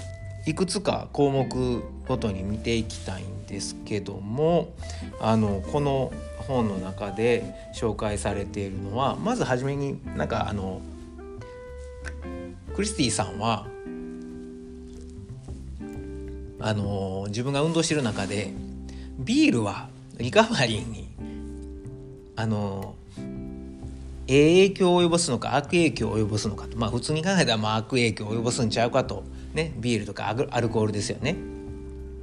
[0.45, 4.73] いくつか項目ごとに見ていきたいんですけども
[5.19, 6.11] あのこの
[6.47, 10.81] 本の中で紹介されているのはまず初めになんかあの
[12.75, 13.67] クリスティさんは
[16.59, 18.51] あの自分が運動してる中で
[19.17, 21.09] ビールはリカバリーに
[22.35, 22.95] あの
[24.27, 26.77] 影響を及ぼすのか悪影響を及ぼすのかと。
[26.77, 29.23] まあ普通に考えたらまあ悪影響を及ぼすんちゃうかと。
[29.53, 31.35] ねビールとかアルコールですよね。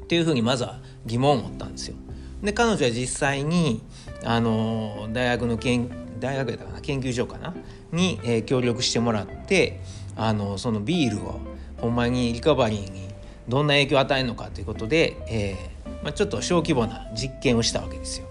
[0.04, 1.96] っていうふうにまずは疑問を持ったんですよ。
[2.42, 3.82] で彼女は実際に
[4.22, 5.88] あの大学の研
[6.20, 7.54] 大学やったかな研究所かな
[7.92, 9.80] に、えー、協力してもらって
[10.16, 11.40] あのそのビールを
[11.78, 13.03] ほんまにリカバリーに
[13.48, 18.26] どんな影響を与えるのかということで、えーまあ、ちょっと小規模な実験をしたわけですよ。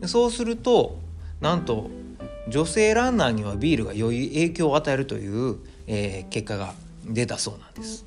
[0.00, 0.98] でそうすると
[1.40, 1.90] なんと
[2.48, 6.74] 女性ランナーにはビールが良い影響を与えるという、えー、結果が
[7.06, 8.04] 出たそうなんです。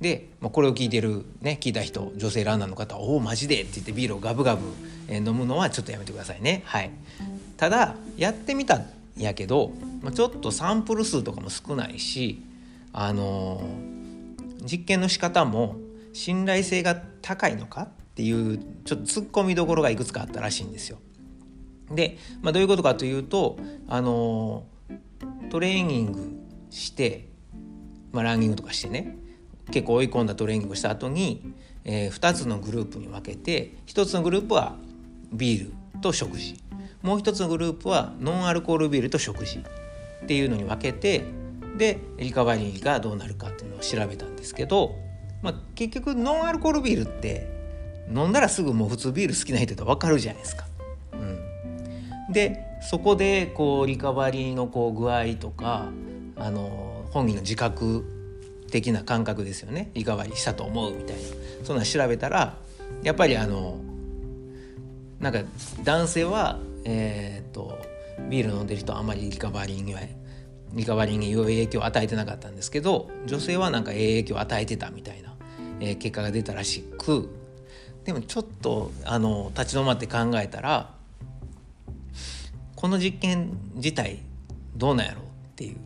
[0.00, 4.62] で、まあ、これを聞いてるね聞いた人女性ランナーの方は「おおマジで?」って言ってビールをガブガブ
[5.10, 6.62] 飲むのはちょっとやめてくださいね。
[6.66, 6.90] はい、
[7.56, 8.86] ただやってみたん
[9.16, 12.42] やけど、まあ、ちょっとサンプル数とかも少ないし
[12.92, 13.95] あのー、
[14.70, 15.76] 実験の仕方も
[16.12, 20.98] 信頼性が高いのかっていうちょっと突っ込みどころがいくつかあったらしいんですよ。
[21.90, 24.64] で、まあ、どういうことかというと、あの、
[25.50, 27.28] トレーニングして、
[28.12, 29.16] まあ、ランニングとかしてね
[29.70, 34.76] 結構追い込んだトレーニングをした後に、えー、2つのグループに分けて1つのグループは
[35.32, 36.56] ビールと食事
[37.02, 41.24] もう1つのグループはノンアルコールビールと食事っていうのに分けて
[41.76, 44.96] でリカバリーがどうなるかっていうのを調べたんですけど、
[45.42, 47.48] まあ、結局ノンアルコールビールって
[48.08, 50.64] 飲んだらすぐもう普通ビール好きな人って分かるじゃないですか。
[51.12, 55.88] うん、でそこでこうリカバリーのこう具合とか
[56.36, 58.04] あの本人の自覚
[58.70, 59.90] 的な感覚ですよね。
[59.94, 61.22] リカバリーしたと思うみたいな。
[61.64, 62.58] そんな調べたら
[63.02, 63.78] やっぱりあの
[65.20, 65.40] なんか
[65.82, 67.78] 男性はえー、っと
[68.28, 70.00] ビール飲んでる人あんまりリカバリーには
[70.76, 75.34] リカバリーに良い影響を与えてなかったんですけど女性はなんか影響を与えてたみたいな、
[75.80, 77.30] えー、結果が出たらしく
[78.04, 80.94] でもちょっとあの立ち止まって考えたら
[82.76, 84.20] この実験自体
[84.76, 85.76] どうなんやろうっていう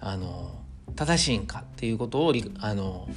[0.00, 0.50] あの
[0.96, 3.08] 正しいんかっていうことをあの、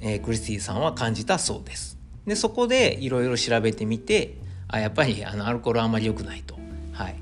[0.00, 1.98] えー、クリスティさんは感じたそうです。
[2.26, 4.36] でそこでいろいろ調べてみて
[4.68, 6.58] あやっぱりあのアルコールあんまり良くないと。
[6.92, 7.14] はい、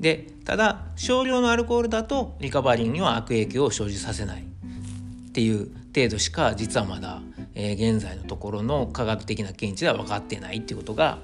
[0.00, 7.20] でただ少量のアルコールだとリカバリーには悪影響を生じさせないっていう程度しか実はまだ、
[7.54, 11.18] えー、現在のところの科学的な見地では分かってないっていうことが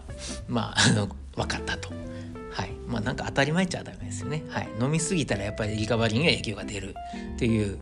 [0.48, 1.92] まあ あの分かったと。
[2.50, 4.44] はい、まあなんか当たり前っちゃ当たり前ですよね。
[4.48, 6.94] はい、飲み過ぎたらやっぱりリカバリーには影響が出る
[7.34, 7.78] っていう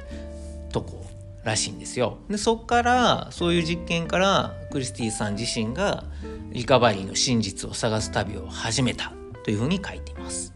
[0.73, 1.05] とこ
[1.45, 2.19] らしいんですよ。
[2.31, 6.05] でそっからそういう実験からクリスティさん自身が
[6.53, 9.13] リカバリーの真実を探す旅を始めた
[9.45, 10.55] というふうに書いています。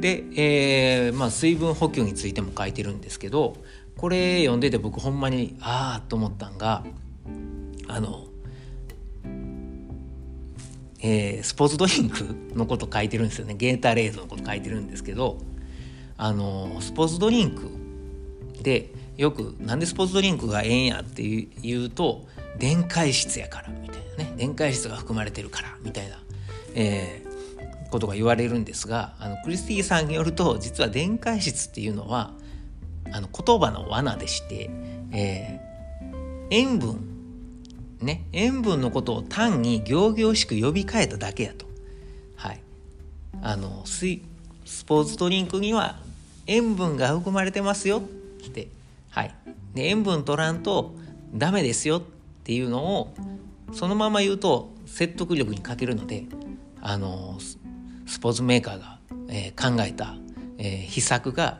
[0.00, 3.56] で、えーまあ、水分補給についても書いてるんですけど
[3.96, 6.84] これ読んでて僕ほんまにああと思ったんが
[7.88, 8.26] あの
[11.00, 13.54] えー、スポーツドリンクのこと書いてるんですよね。
[13.54, 15.38] ゲータレードのこと書いてるんですけど
[16.16, 17.70] あのスポーツドリンク
[18.62, 21.22] でよくなんでスポーツドリンクがええんやって
[21.62, 22.26] 言うと
[22.58, 24.34] 電解質やからみたいなね。
[24.36, 26.18] 電解質が含まれてるからみたいな、
[26.74, 27.25] えー、
[27.90, 32.32] ことが言われるんですがあのクリスティさんによると実は電解質っていうのは
[33.12, 34.70] あの言葉の罠でして、
[35.12, 37.16] えー、塩分
[38.00, 41.66] ね、塩分のことを単に行々しく呼び替えただけやと。
[42.36, 42.60] はい。
[43.42, 44.04] あの、ス
[44.84, 45.98] ポーツドリンクには
[46.46, 48.68] 塩分が含まれてますよって。
[49.10, 49.34] はい。
[49.74, 50.94] で、塩分取らんと
[51.34, 52.02] ダメですよっ
[52.44, 53.14] ていうのを、
[53.72, 56.24] そのまま言うと説得力に欠けるので、
[56.82, 57.38] あの、
[58.06, 60.16] スポーツメーカーが、えー、考えた、
[60.58, 61.58] えー、秘策が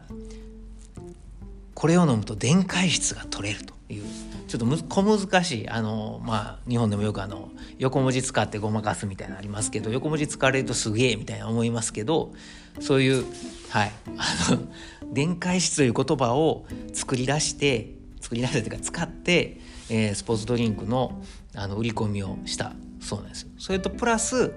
[1.75, 4.05] これを飲むと電解質が取れるという
[4.49, 12.33] ちょっとむ小難しいあのまあ日本でもよくあの横文字使ってごまかすみたいなのありますけど横文字使われるとすげえみたいな思いますけど
[12.81, 13.25] そういう
[13.71, 21.23] はいあの電解質という言葉を作り出して作り出したというか使って、えー、スポーツドリンクの
[21.55, 23.49] あの売り込みをしたそうなんですよ。
[23.59, 24.53] それとプラス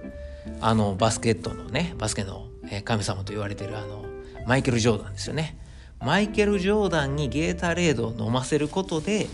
[0.62, 2.48] あのバスケットのねバスケの
[2.84, 4.06] 神様と言われてるあの
[4.46, 5.58] マイケル・ジョーダンですよね。
[6.00, 9.28] マイケル・ジョーダンにゲータレードを飲ませることで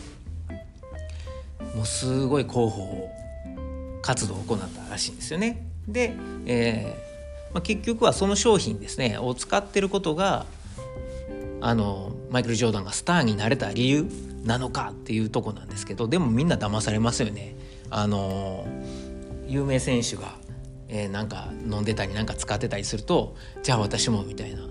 [1.75, 3.09] もうすごい広報
[4.01, 5.67] 活動を行ったらしいんですよね。
[5.87, 10.45] で、えーまあ、結局はその商品ですねを使ってることが
[11.61, 14.07] あのマイケル・ジョーダンがスターになれた理由
[14.43, 17.55] なのかっていうとこなんですけどでもみんな騙されますよね。
[17.89, 18.65] あの
[19.47, 20.33] 有名選手が、
[20.95, 24.61] えー、なんか飲んでたりなんか使ってたりするとじゃあ私もみたいな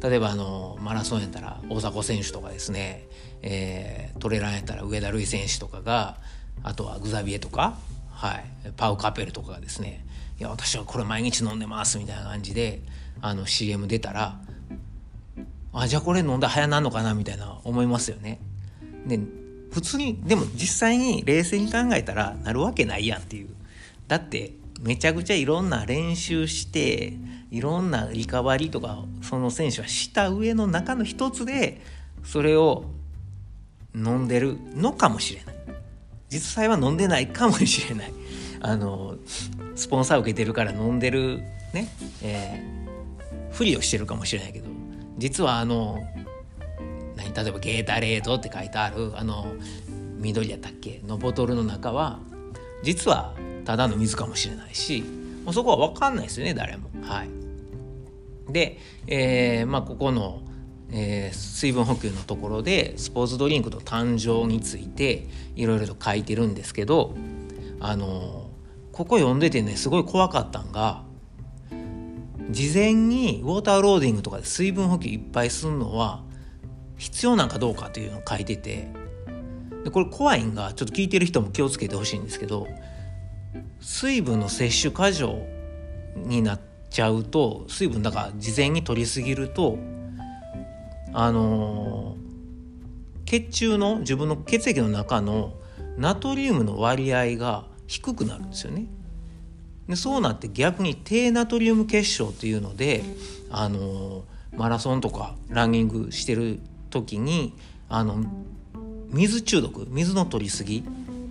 [0.00, 3.06] 例えばあのマラソンやったら大迫選手とかですね、
[3.42, 6.16] えー、トレランやったら上田瑠衣選手とかが
[6.62, 7.76] あとはグザビエとか、
[8.10, 8.44] はい、
[8.78, 10.06] パウ・カペルとかがですね
[10.40, 12.80] 「いや私はこれ毎日飲んでます」みたいな感じで
[13.20, 14.40] あの CM 出たら
[15.74, 18.40] 「あじゃあこれ飲んだ早なんのかな」みたいな思いますよね。
[19.06, 19.20] で
[19.70, 23.48] 普通にでも実際に冷静に考えたらなるわけないやんっていう
[24.08, 27.14] だってめちゃくちゃいろんな練習して
[27.50, 31.80] いろんなリカバリーとかその選手はした上の中の一つで
[32.24, 32.84] それを
[33.94, 35.54] 飲んでるのかもしれない。
[36.28, 38.12] 実際は飲んでないかもしれない。
[38.60, 39.16] あの
[39.76, 41.88] スポンサー受けてるから飲んでるね、
[42.22, 44.66] えー、ふりをしてるかもしれないけど。
[45.16, 46.02] 実はあの
[47.14, 47.32] 何？
[47.32, 49.46] 例えばゲータレードって書いてあるあの
[50.18, 51.00] 緑やったっけ？
[51.06, 52.18] のボトルの中は
[52.84, 55.02] 実はただの水かもしれないし
[55.44, 56.90] もうそこは分かんないですよね誰も。
[57.02, 60.42] はい、で、えー、まあここの、
[60.90, 67.14] えー、水分補給のところでスポーツドリンクの誕生についていろいろと書いてるんですけど
[67.80, 68.50] あの
[68.92, 71.02] ここ読んでてねすごい怖かったんが
[72.50, 76.22] 事前にウォーターローディングとかで水分補給いっぱいするのは
[76.96, 78.88] 必要なんかどうかというのを書いてて
[79.84, 82.66] でこれ怖いんがちょっと聞いてる人も気をつけてほしいんですけど
[83.80, 85.38] 水分の摂取過剰
[86.16, 89.78] になっちゃうと水分だから事前に取りすぎると
[91.12, 92.16] あの
[93.26, 95.54] 血中の自分の血液の中の
[95.96, 98.86] ナトリウムの割合が低くなるんですよね。
[99.88, 103.02] でそうなって逆に低ナトリウム結晶っていうので
[103.50, 104.24] あの
[104.56, 107.54] マラソンとかランニングしてる時に
[107.88, 108.24] あの
[109.14, 110.84] 水中毒水の取りすぎ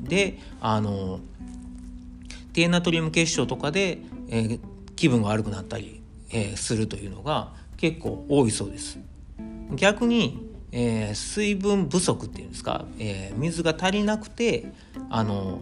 [0.03, 1.19] であの
[2.53, 4.59] 低ナトリウム結晶とかで、えー、
[4.95, 8.99] 気分が悪くなったり、えー、するというのが結構多いそうです。
[9.75, 14.71] 逆に、えー、水分不足っていうんですか、え、水が足りなくて
[15.09, 15.61] あの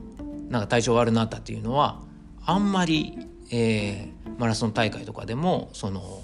[0.49, 2.01] なんか体調悪くなったっていうのは
[2.45, 3.17] あんまり、
[3.51, 6.23] え、マラソン大会とかでもその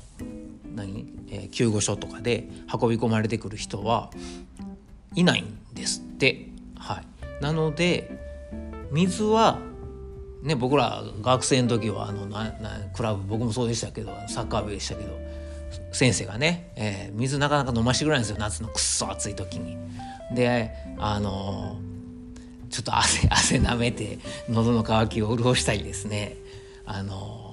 [0.76, 4.12] 何、え、救護所とかで運び込まれてくる人は
[5.16, 6.48] いないんですって。
[6.78, 8.12] はい、なので
[8.92, 9.60] 水は
[10.44, 15.20] ね、僕ら学生の時はあのななクラブ僕もそうでしたけどサッカー部でしたけど
[15.92, 19.78] 先生がね、えー、水なかなか飲ましてくれないんですよ夏のくっそ暑い時に。
[20.34, 26.36] であのー、ちょっと汗汗なめて喉の渇きを潤したりですね
[26.86, 27.47] あの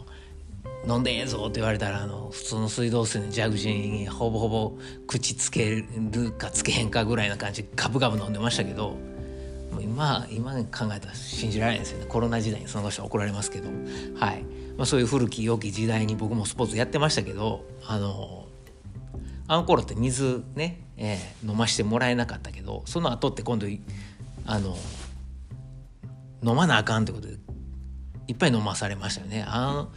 [0.88, 8.97] 飲んでええぞって言われたらあの普通の水道水の蛇口にほぼほぼ口つけるかつけへんかぐらいな感じでガブガブ飲んでましたけど
[9.73, 12.07] もう今今考えたら信じられないですよね。
[12.07, 13.68] コロナ時代にその人は怒られますけど。
[14.14, 14.42] はい、
[14.77, 18.47] まあ、そういう古き良き時代に僕もスポーツやってましたけどあの
[19.47, 23.66] あの頃って水ね、えー、飲ましてもらえなかったけどその後って今度
[24.47, 24.77] あの
[26.42, 27.35] 飲まなあかんってことで
[28.27, 29.44] いっぱい飲まされましたよね。
[29.47, 29.88] あの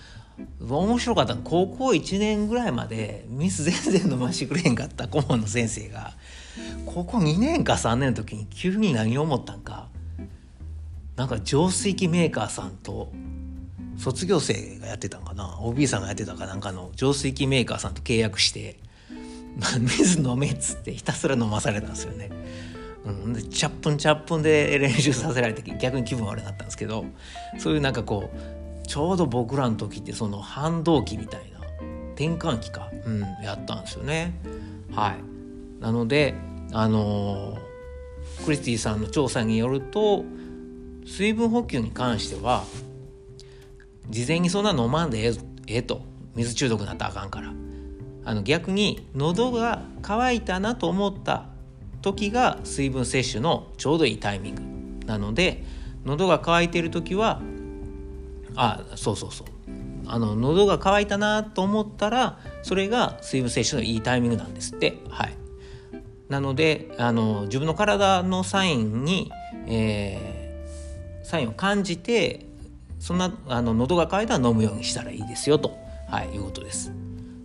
[0.60, 1.36] 面白かった。
[1.36, 6.14] 高校1年ぐらいまでミス全然飲ましてくれへんかった顧問の先生が。
[6.86, 9.88] 高校2年か3年の時に急に何を思ったんか。
[11.16, 13.12] なんか浄水器メーカーさんと
[13.98, 15.58] 卒業生がやってたんかな。
[15.62, 18.78] OB さんがやってたかなんかの浄水器メーカーさんと契約して
[19.80, 22.30] 水飲めっつってひたすら飲まされたんですよね。
[23.06, 27.06] うん、でチャップンチャップンで練習させられて逆に気分悪くなったんですけど
[27.58, 28.57] そういうなんかこう
[28.88, 31.60] ちょうど僕らの時ってその反動期みたいな
[32.16, 34.34] 転換期か、うん、やったんですよね。
[34.94, 36.34] はい、なので
[36.74, 40.26] あのー、クリスティさんの調査によると
[41.06, 42.64] 水分補給に関しては
[44.10, 45.34] 事前にそんな飲まんでえ
[45.68, 46.02] えと。
[46.36, 47.52] 水中毒になったらあかんから。
[48.24, 51.46] あの逆に喉が渇いたなと思った
[52.02, 54.56] 時が水分摂取のちょうどいいタイミン
[55.00, 55.06] グ。
[55.06, 55.64] なので
[56.06, 57.42] 喉が渇いている時は
[58.58, 59.48] あそうそうそう。
[60.10, 64.98] あの喉が渇いたなと思ったらそれが水分摂取のいいタイミングなんですって。
[65.10, 65.38] はい。
[66.28, 69.32] なのであの自分の体のサインに、
[69.68, 72.46] えー、サインを感じて
[73.00, 75.78] そんなあの喉が渇いたら飲むようにしたらいいですよと、
[76.10, 76.92] はい、いうことです。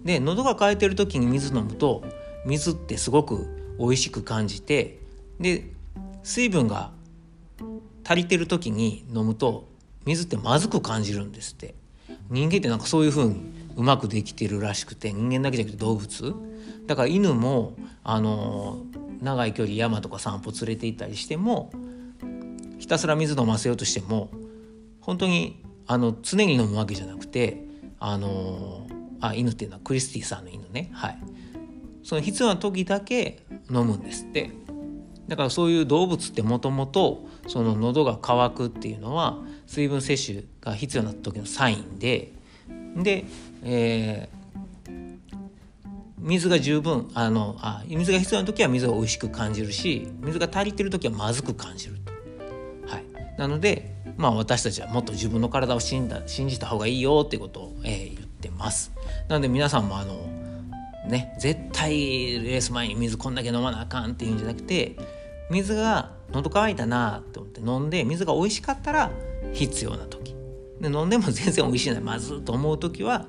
[0.04, 2.02] で喉が渇いてる時に水飲むと
[2.46, 4.98] 水ってすごく美味しく感じて
[5.38, 5.70] で
[6.22, 6.90] 水分が
[8.04, 9.68] 足りてる時に飲むと
[10.05, 11.74] 水ってまずく感じるんですって。
[12.30, 13.40] 人間ってなんかそういう風に
[13.76, 16.34] うまくできてるらしくて人間だけじゃなくて動物。
[16.86, 18.82] だから犬もあの
[19.20, 21.72] 長い距離山とか散歩連れて行ったりしても
[22.78, 24.30] ひたすら水飲ませようとしても
[25.00, 27.64] 本当にあの常に飲むわけじゃなくて
[28.00, 28.86] あの
[29.20, 30.90] あ犬っていうのはクリスティさんの犬ね。
[30.92, 31.18] はい。
[32.03, 34.50] その必要な時だけ飲むんですって。
[35.33, 42.33] だからそういう動物ってもともとその喉が渇くっていうのは水分摂取が必要な時のサインで
[42.97, 43.24] で、
[43.62, 44.91] えー、
[46.18, 52.12] 水が十分あのあ水が必要な時は水が美味しく感じるし水が足りてる時はまずく感じると。
[52.93, 53.05] はい、
[53.39, 58.93] なので、まあ、私たちはもっと自分の体を信だ信じた方がいいよっていうことを、えー、言ってます。
[59.28, 60.12] なので皆さんもあの
[61.09, 65.21] ね絶対レース前に水こんだけ飲まなあかんっていうんじゃなくて
[65.53, 69.11] 水が喉乾いたなと思って飲んで水が美味しかったら
[69.53, 70.34] 必要な時
[70.80, 73.26] で飲んでも全然美味しいなまずと思う時は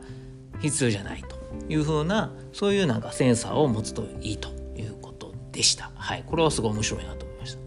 [0.60, 1.36] 必要じゃないと
[1.70, 5.92] いうふうなそういうなんかセンサーを持つといいということでした。
[5.96, 7.60] はい、これはすごい面白いなと思いました。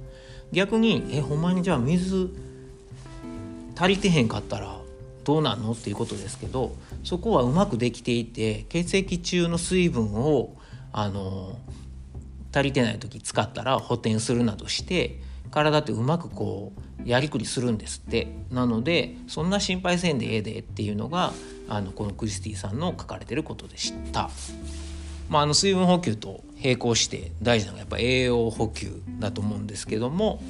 [0.53, 2.31] 逆にえほんまにじゃあ水
[3.77, 4.81] 足りてへんかったら
[5.25, 10.57] どうなんのっていうことですけどそこはうまくできていて血液中の水分を
[10.93, 11.59] あの
[12.57, 16.73] 足りてない時使ったら補填するなどして体ってうまくこ
[17.05, 18.29] うやりくりするんですって。
[18.51, 21.33] なのでそんな心配せんでええでっていうのが
[21.69, 24.31] あのこのクリスティさんの書かれてることでした。
[25.29, 30.41] まあ、あの水分補給と並行して大事なのがやっぱ栄養補給だと思うんですけども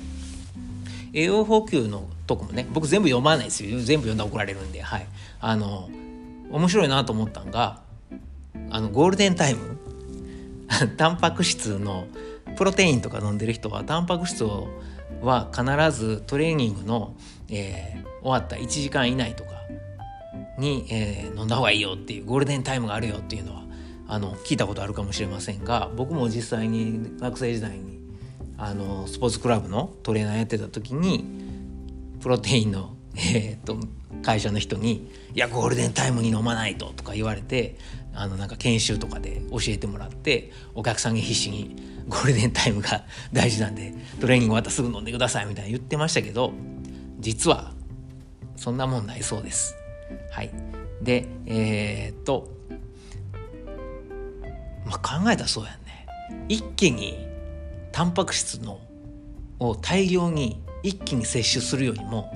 [1.15, 3.81] 栄養補給のとこもね僕全部読まないですよ。
[3.81, 5.07] 全部読んだら怒られるんではい。
[5.41, 5.89] あの
[6.51, 7.81] 面白いなと思ったんが
[8.71, 9.79] あのゴールデンタイム
[10.97, 12.07] タンパク質の
[12.57, 14.69] プロテインとか飲んでる人はタンパク質を
[15.23, 15.65] は必
[15.99, 17.15] ずトレーニングの、
[17.49, 19.51] えー、終わった1時間以内とか
[20.59, 23.65] に、えー、飲んだ方がいいよっていうゴールデンタイムがあるよっていうのは
[24.09, 28.01] あの聞いたことあるかもしれませんが僕も実際に学生時代に
[28.59, 31.25] あのスポーツクラブのトレーナーやってた時に
[32.21, 33.79] プロテインの、えー、と
[34.23, 37.77] 会社の人に「いやゴールデンタイムに飲まないと」とか言われて
[38.17, 41.77] あのなんか研修とかで教えてもらってお客さんに必死に
[42.09, 46.53] ゴールデンタイムが大事なんでトレーニング終わったすぐ飲んでくださいみたいな言ってましたけど
[47.19, 47.73] 実は
[48.57, 49.75] そんなもんないそうです。
[50.31, 50.51] はい、
[51.03, 52.49] でえー、っと
[54.87, 56.07] まあ考えたらそうやんね
[56.49, 57.27] 一気に
[57.93, 58.81] タンパク質の
[59.59, 62.33] を大量に一気に摂取するよりも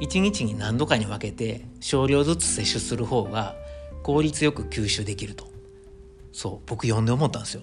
[0.00, 3.54] 1日に何度かに分けて少量ずつ摂取する方が
[4.06, 5.48] 効率よく吸収できると。
[6.32, 7.62] そう僕読んで思ったんですよ。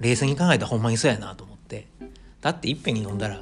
[0.00, 1.86] 冷静に考えたらほんまにそうやなと思って。
[2.40, 3.40] だっていっぺんに飲んだら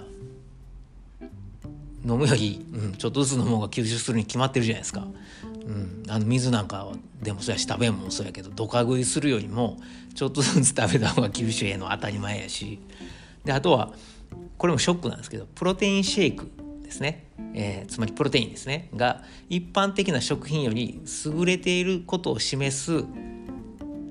[2.05, 5.07] 飲むより、うん、ちょっとずつ飲む方が吸収するに決まってるじゃないですか、
[5.42, 6.86] うん、あの水なんか
[7.22, 9.78] でもそうやし食べんもそうやけどどか食いするよりも
[10.14, 12.78] ちょっとずつ食べた方が吸収ええの当たり前やし。
[13.42, 13.94] であとは
[14.59, 16.51] これもショックなんですけどプロテインシェイク
[16.87, 23.05] ですね、えー、つまりプロテインですねが一般的な食品より優れていることを示す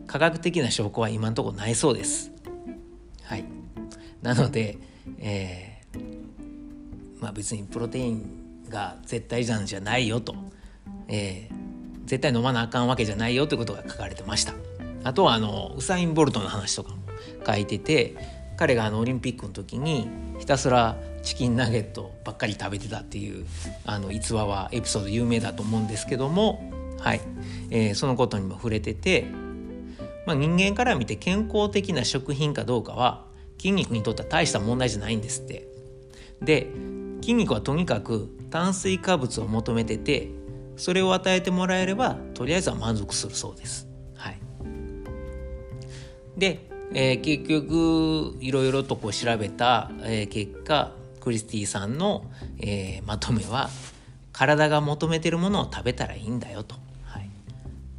[0.07, 2.32] 科学的な証拠は今のところないそうです。
[3.23, 3.43] はい、
[4.21, 4.78] なので、
[5.17, 10.36] えー、まあ、別にプロテインが絶対なんじゃないよと、
[11.07, 14.53] えー、絶対飲まなあかんわけじゃないよということが書かれてました。
[15.03, 16.97] あとはあのウサイン・ボルトの話とかも
[17.45, 18.15] 書いてて
[18.57, 20.07] 彼があのオリンピックの時に
[20.39, 23.45] ひたすらチキンナゲットばっかり食べてたっていう
[23.86, 27.21] あの逸話はエピソード有名だと思うんですけども、はい
[27.71, 29.26] えー、そのことにも触れてて、
[30.26, 33.26] まあ、人間から見て健康的な食品かどうかは
[33.57, 35.67] 筋肉にとっては大した問題じゃないんですって。
[36.41, 36.67] で
[37.21, 40.30] 筋肉はとにかく炭水化物を求めてて
[40.78, 43.88] それを与えてもらえればとりあえずは満足するそうです。
[44.15, 44.39] はい、
[46.38, 50.91] でえー、結局いろいろとこう調べた、えー、結果
[51.26, 52.23] クリスティさんの、
[52.59, 53.71] えー、まとめは
[54.32, 56.76] 体が求めてるものを食べたらいいんだよと。
[57.03, 57.30] はい、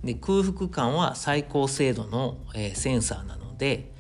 [0.05, 3.91] で空腹感は最高精度の、えー、センサーなので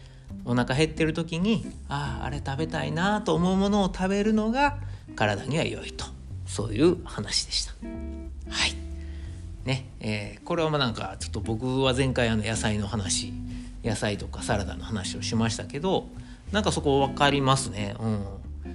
[0.45, 4.79] お腹減ってる時にあああれ食べたいなと思うものを食べるのが
[5.16, 6.05] 体には良いと。
[6.47, 7.72] そういう話でした。
[8.49, 8.77] はい。
[9.64, 13.33] ねえー、これはまあなんかちょっと僕は前回あの野菜の話
[13.83, 16.07] 野菜とかサラダの話をしましたけど
[16.53, 18.24] なんかそこ分かりますね、うん、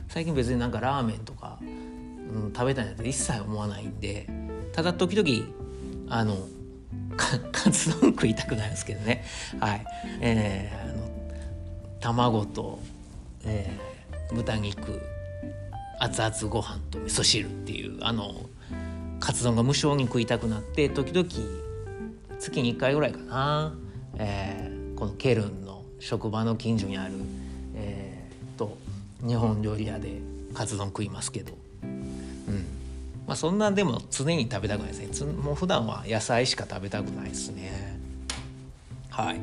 [0.08, 4.28] 最近別になんかラーメンとか、うん、食べたいなんて一切思わないんで
[4.74, 5.48] ただ時々
[6.10, 6.38] あの
[7.52, 9.24] カツ丼食いたくなるんですけどね。
[9.60, 9.86] はい。
[10.22, 11.10] えー、あの
[12.00, 12.80] 卵と、
[13.46, 15.02] えー、豚肉
[16.00, 18.34] 熱々ご飯と味噌汁っていうあの
[19.20, 21.28] カツ丼が無性に食いたくなって時々
[22.39, 23.74] 月に1回ぐらいかな、
[24.18, 27.14] えー、このケルンの職場の近所にある、
[29.26, 30.19] 日本料理屋で
[30.53, 32.65] カツ丼食いますけど、うん。
[33.28, 35.34] まあ、そんなでも常に食べたくないですね。
[35.34, 37.99] もう普段は野菜しか食べたくないですね。
[39.09, 39.39] はい。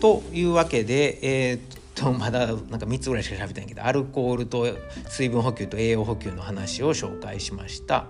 [0.00, 1.18] というわけで、
[1.50, 4.66] えー、と まだなんか3つぐらいしか喋ってないけどアルコールと
[5.08, 8.06] 水分補給と栄養補給の話を紹介しました。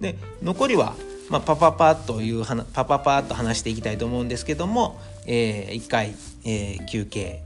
[0.00, 0.94] で残りは、
[1.28, 6.14] まあ、パパパッというパパパッと話していきたいと思うんですけども、えー、1回、
[6.44, 7.42] えー、休憩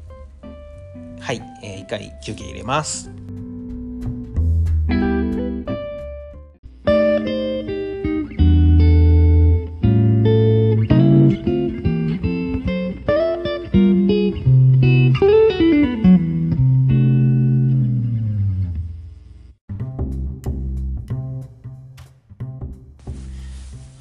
[1.20, 3.10] はい、えー、1回休憩入れます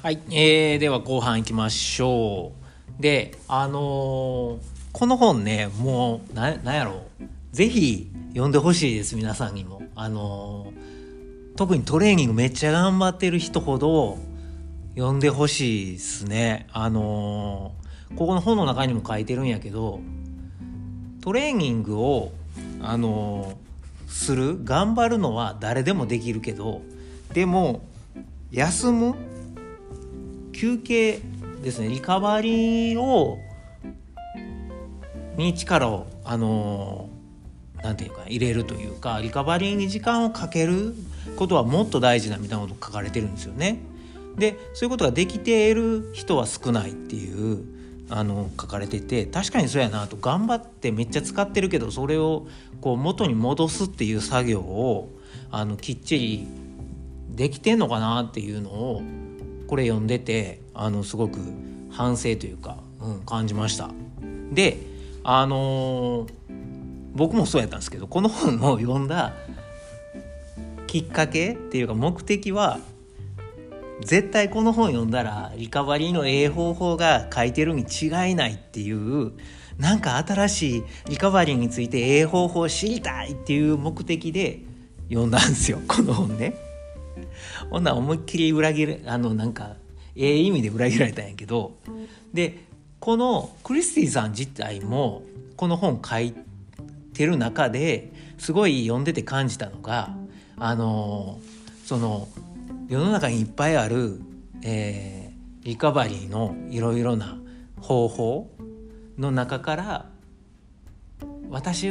[0.02, 2.52] はい、えー、では後半いきましょ
[2.98, 3.02] う。
[3.02, 4.58] で、あのー、
[4.92, 7.56] この本ね、もう、な、なんやろう。
[7.56, 9.82] ぜひ読んでほしいです、皆さんにも。
[9.94, 10.72] あの、
[11.56, 14.18] 特にトレーニングめっちゃ頑張ってる人ほど
[14.94, 16.66] 読んでほしいですね。
[16.72, 17.72] あの、
[18.16, 20.00] ここの本の中にも書いてるんやけど、
[21.20, 22.32] トレーニングを、
[22.82, 23.54] あの
[24.08, 26.82] する、頑張るのは誰でもできるけど、
[27.32, 27.82] でも、
[28.50, 29.14] 休む
[30.52, 31.20] 休憩
[31.62, 33.38] ですねリカバリーを
[35.36, 37.08] に力をあの
[37.82, 40.94] なんていうか入れるというかリカバリーに時間をかける
[41.36, 43.78] ことはもっと大事なみたいなこと書かれてるんですよね。
[44.36, 47.64] でそういうことができている人は少ないっていう
[48.08, 52.46] あの書かれてて確かにそうやなと頑張ってめっちゃ使ってるけどそれを
[52.80, 55.10] こう元に戻すっていう作業を
[55.50, 56.46] あのきっちり
[57.30, 59.02] できてんのかなっていうのを
[59.68, 61.38] これ読んでてあのすごく
[61.90, 63.90] 反省というか、うん、感じました
[64.52, 64.89] で
[65.22, 66.32] あのー、
[67.14, 69.34] 僕もそうやったんですけどこの本を読んだ
[70.86, 72.78] きっかけっていうか目的は
[74.02, 79.32] 絶対この本読んだらリカバリーのええ方法が書いてるに違いないっていう
[79.78, 84.60] なんか新しいリカバリーについてええ方法を知りたいっていう目的で
[85.08, 86.54] 読んだんですよこの本ね。
[87.70, 89.76] ほんな思いっきり裏切るあのなんか
[90.16, 91.76] ええ意味で裏切られたんやけど
[92.32, 92.64] で
[93.00, 95.22] このクリスティさん自体も
[95.56, 96.34] この本書い
[97.14, 100.14] てる中ですごい読んでて感じたのが
[100.58, 101.40] あの
[101.86, 102.28] その
[102.88, 104.20] 世の中にいっぱいある、
[104.62, 107.38] えー、リカバリーのいろいろな
[107.80, 108.50] 方法
[109.16, 110.06] の中から
[111.48, 111.90] 私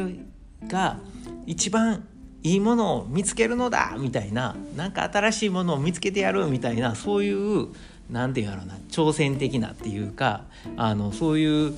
[0.68, 1.00] が
[1.48, 2.08] 一番
[2.44, 7.70] いいものを見つけるのだみたいななんか新しいものを見つけてやるみたいなそういう
[8.10, 10.44] 何て言うんやろうな挑戦的なっていうか
[10.78, 11.74] あのそういう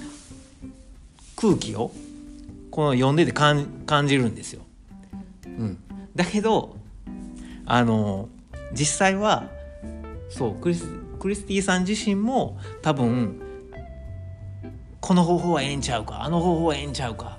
[1.36, 1.92] 空気を
[2.70, 3.68] この読んでて感
[4.08, 4.62] じるんですよ。
[5.46, 5.78] うん、
[6.16, 6.78] だけど
[7.66, 8.30] あの
[8.74, 9.50] 実際は
[10.30, 10.86] そうクリス
[11.20, 13.42] クリスティさん自身も多分
[15.00, 17.38] この方法はええんちゃうかあの方法はええんちゃうか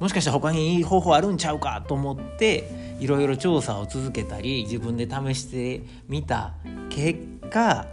[0.00, 6.54] もしかしたら他にいい方法あるんちゃうかと思っていろいろ調査を続けたり自分で試してみた
[6.90, 7.18] 結
[7.50, 7.86] 果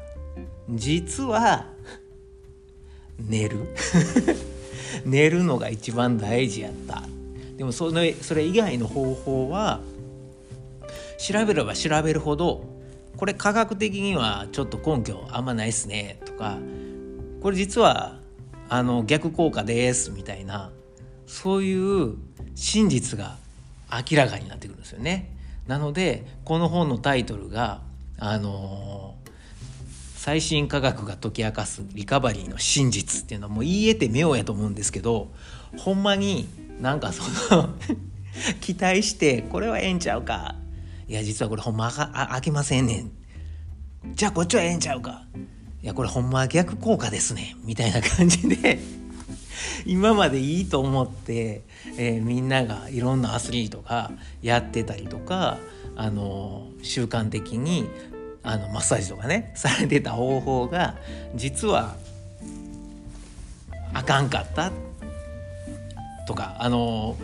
[0.70, 1.68] 実は
[3.20, 3.60] 寝る
[5.06, 7.04] 寝るのが一番大事やった
[7.58, 9.80] でもそれそれ以外の方法は
[11.18, 12.66] 調べれば調べるほど
[13.18, 16.58] これ科学的にはちょっと根拠あんまないっすねとか
[17.42, 18.20] これ実は
[18.68, 20.72] あの逆効果ですみたいな
[21.28, 22.16] そういう
[22.56, 23.38] 真実が
[23.92, 25.32] 明らかになってくるんですよね。
[25.68, 27.82] なのでこの本のタイトルが
[28.18, 29.15] あの、
[30.26, 35.32] 最新科学が解き明かすリカバリーの真実っていうのはもう言い得て妙やと思うんですけど
[35.78, 36.48] ほんまに
[36.82, 37.22] なんかそ
[37.56, 37.70] の
[38.60, 40.56] 期待してこれはええんちゃうか。
[41.08, 43.12] いや実はこれほんまあ開けませんねん。
[44.16, 45.28] じゃあこっちはええんちゃうか。
[45.84, 48.80] いやこれほんま逆効果ですねみたいな感じで
[49.86, 51.62] 今までいいと思って、
[52.00, 54.12] えー、みんながいろんなアスリートが
[54.42, 55.60] やってたりとか
[55.96, 57.88] あの習慣的に
[58.46, 60.96] あのマッサージとかね されてた方法が
[61.36, 61.96] 実は
[63.94, 64.72] あかんかった
[66.28, 67.18] とかあの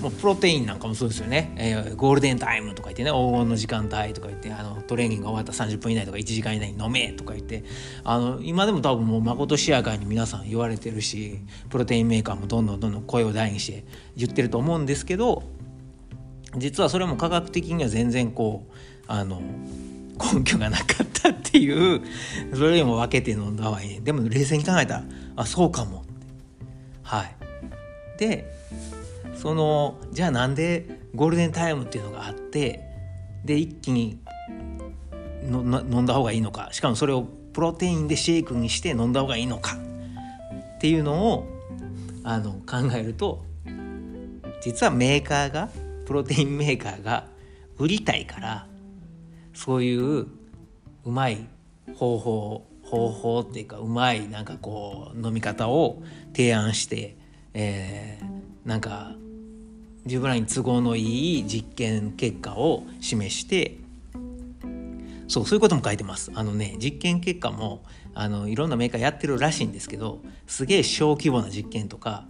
[0.00, 7.64] もうプロテインなんかもそうですよね、えー、ゴールデンタイムとか言ってね黄金の時間帯とか言ってあのトレーニングが終わった30分以内とか1時間以内に飲めとか言って
[8.04, 11.38] あの今でも多分もうまことしやかに皆さん言われてるし
[11.70, 13.84] プロテインメーカーもどんどんどんどん声を大にして
[14.16, 15.42] 言ってると思うんですけど
[16.56, 18.72] 実はそれも科学的には全然こう
[19.08, 19.40] あの
[20.18, 22.02] 根拠がなかったっていう
[22.54, 24.02] それよりも分けて飲んだ方がいい。
[24.02, 25.04] でも冷静に考えたら
[25.36, 26.04] あそうかも。
[27.02, 27.36] はい。
[28.18, 28.50] で
[29.34, 32.82] そのじゃあなんでゴールデンタイムっていうのがあって
[33.44, 34.18] で一気に
[35.42, 36.68] の飲んだ方がいいのか。
[36.72, 39.76] しかもそれをプロテインでシェイクにして飲んだ方がいいのか。
[40.76, 41.46] っていうのを
[42.22, 43.44] あの考えると
[44.60, 45.70] 実はメーカーが
[46.06, 47.28] プロテインメーカーが
[47.78, 48.65] 売りたいから
[49.56, 50.26] そういう
[51.04, 51.48] うまい
[51.94, 56.02] 方法方法っていうかうまいなんかこう飲み方を
[56.32, 57.16] 提案して、
[57.54, 59.16] えー、なんか
[60.04, 63.78] 自分らに都合のいい実験結果を示して
[65.26, 66.30] そうそういうことも書いてます。
[66.34, 67.82] あのね実験結果も
[68.14, 72.26] あのいろんなメーカーやってるらしいんですけどすげえ小規模な実験とか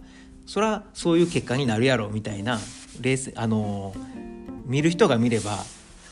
[0.47, 2.57] それはそういう結果になるやろみたいな
[2.99, 3.93] レースあの
[4.65, 5.59] 見る人が見れば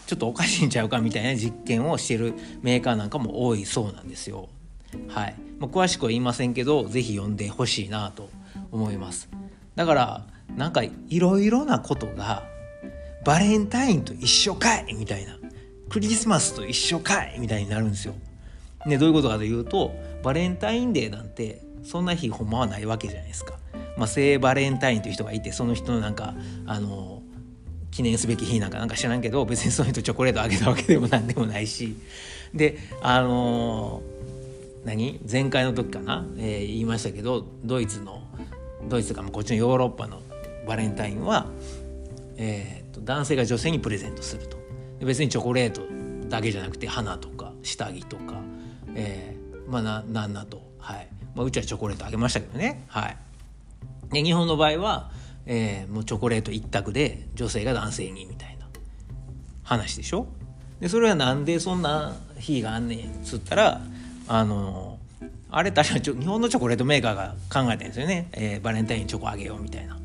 [0.05, 4.49] ちょっとおかしいんちゃうかみたいな実験をしてるメーカーなんかも多いそうなんですよ。
[5.07, 8.29] はい、まあ、詳しくは言いませんけど是非読んでほしいなと
[8.71, 9.29] 思います。
[9.75, 10.25] だから
[10.55, 12.43] なんかいろいろなことが
[13.25, 15.37] バレンタインと一緒かいみたいな
[15.89, 18.13] クリスマスと一緒かいみたいになるんですよ。
[18.85, 23.55] ね、どういうことかというとバレンタインデーなんてそんな日ほんまはないわけじゃないですか。
[23.97, 26.35] まあ、聖バレンタインという人がいてその人のなんか
[26.65, 27.14] あの
[27.95, 31.95] 記念すべき日なんかなんか知らんけど別にその人チョコレートあげたわけでも何でもないし。
[32.53, 34.01] であの
[34.83, 35.19] 何？
[35.29, 38.21] 前回の時かな、えー、言いましたけどドイツの
[38.89, 40.21] ドイツかこっちのヨーロッパの
[40.67, 41.47] バレンタインは、
[42.35, 44.57] えーと、男性が女性にプレゼントすると。
[44.99, 45.81] 別にチョコレート
[46.27, 48.35] だけじゃなくて花とか下着とか、
[48.93, 51.07] えー、まあななんなと、はい。
[51.33, 52.83] まあ、うちはチョコレートあげましたけどね。
[52.87, 53.17] はい。
[54.11, 55.11] で日本の場合は、
[55.45, 58.65] えー、もうチョコレート一択で女性が男性にみたいな
[59.63, 60.27] 話でしょ？
[60.79, 63.81] でそれはなんでそんな日があんねんっつったら
[64.27, 64.99] あの
[65.49, 69.97] あれ確かに日本のチョコレートメーカーが考えてるんですよね、えー、バレンタインチョコあげようみたいな。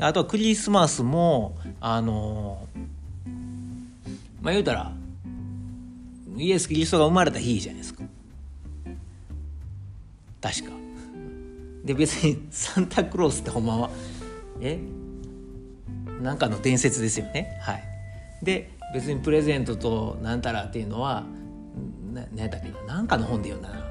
[0.00, 2.68] あとはクリスマスもあの
[4.40, 4.92] まあ言うたら
[6.36, 8.04] イエス・キリストが生まれた日じゃないですか。
[10.40, 10.70] 確か。
[11.84, 13.90] で別にサンタクロースってほんまは
[14.60, 14.78] え
[16.20, 17.58] なんかの伝説ですよね。
[17.60, 17.82] はい。
[18.42, 21.24] で別にプレゼントとなんたらっていうのは
[22.12, 22.94] 何やったっけな？
[22.94, 23.84] 何かの本で読んだな。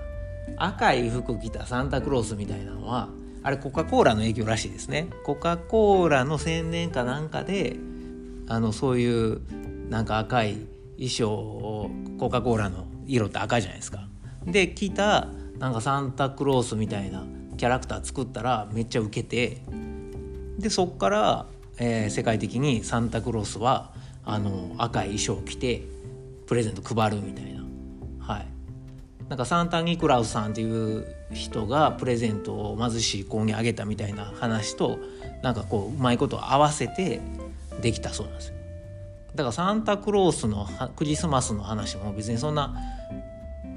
[0.57, 3.09] 赤い服着たサンタクロースみたいなのは
[3.43, 5.07] あれコカ・コーラの影響らしいですね。
[5.23, 7.77] コカ・コーラの宣伝かなんかで
[8.49, 9.41] あのそういう
[9.89, 10.57] なんか赤い
[10.95, 14.07] 衣装をコカ・コーラの色って赤じゃないですか。
[14.45, 15.27] で着た
[15.59, 17.23] なんかサンタクロースみたいな
[17.57, 19.61] キャラクター作ったらめっちゃウケて
[20.57, 21.45] でそっから、
[21.77, 23.93] えー、世界的にサンタクロースは
[24.25, 25.83] あの赤い衣装を着て
[26.47, 27.63] プレゼント配るみたいな。
[28.19, 28.47] はい。
[29.29, 34.99] なんかサンタニクラウスさんっていう人がプレゼントを貧しい子にあげたみたいな話と
[35.43, 37.21] なんかこううまいこと合わせて
[37.81, 38.55] できたそうなんですよ。
[39.35, 42.75] だからサンタクロースのクリスマスの話も別にそんな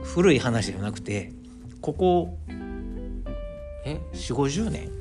[0.02, 1.32] 古い話じゃなくて
[1.80, 2.38] ここ
[3.84, 4.99] え4 5 0年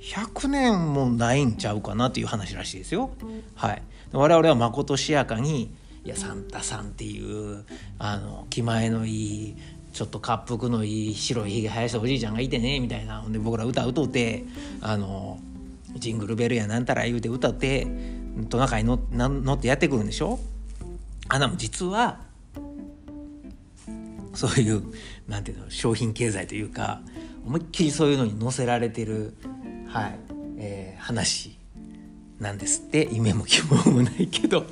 [0.00, 3.10] 100年もないんちゃうかなっていう話らしいですよ。
[3.54, 3.82] はい、
[4.12, 5.74] 我々はまことしやかに
[6.04, 7.64] いやサンタさんっていう
[7.98, 9.56] あの気前のいい
[9.92, 13.20] ちょっと滑腹のいい白いひげ生やしたおじいちゃんがいてねみたいな。
[13.20, 14.44] ほんで僕ら歌うとって
[14.80, 15.40] あの
[15.96, 17.86] ジングルベルやなんたら言うて歌って
[18.48, 20.38] トナカイ乗ってやってくるんでしょ？
[21.28, 22.20] あなも実は
[24.34, 24.82] そういう
[25.26, 27.00] なんていうの商品経済というか
[27.44, 29.34] 思いっきりそういうのに載せられてる、
[29.88, 30.18] はい。
[30.58, 31.56] えー、話
[32.40, 33.08] なんですって。
[33.12, 34.66] 夢も希望もないけど。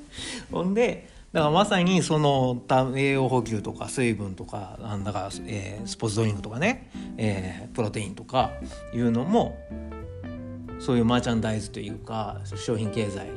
[0.50, 2.62] ほんでだからまさにその
[2.94, 8.50] 栄養補給とか水分とかなんだか、えー、スポーツドリンクとかね、えー、プロテインとか
[8.94, 9.58] いうのも
[10.78, 13.30] そういうマーチャンダイズというか商品経済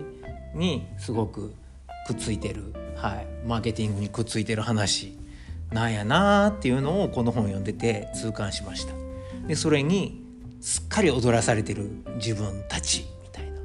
[0.54, 1.54] にすごく
[2.08, 5.18] くっついてる、はい、マーケティングにくっついてる話
[5.72, 8.94] なんやなーっていうのをこの本読んでて痛感しました。
[9.48, 10.25] でそれに
[10.62, 13.60] すっかり踊らされてる自分たちみたいな。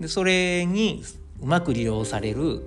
[0.00, 1.02] でそれに
[1.40, 2.62] うまく利用される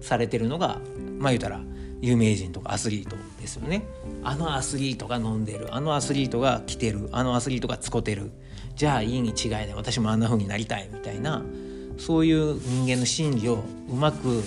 [0.00, 0.78] されてるのが
[1.18, 1.60] まあ言うたら
[2.00, 3.84] 有名人とかアスリートですよね。
[4.24, 8.30] あのアスリートが飲んでるあのアスリートが来てるあのアスリートがつこてる。
[8.76, 9.74] じゃあいいに違いない。
[9.74, 11.42] 私もあんな風になりたいみたいな
[11.98, 14.42] そういう人間の心理をうまく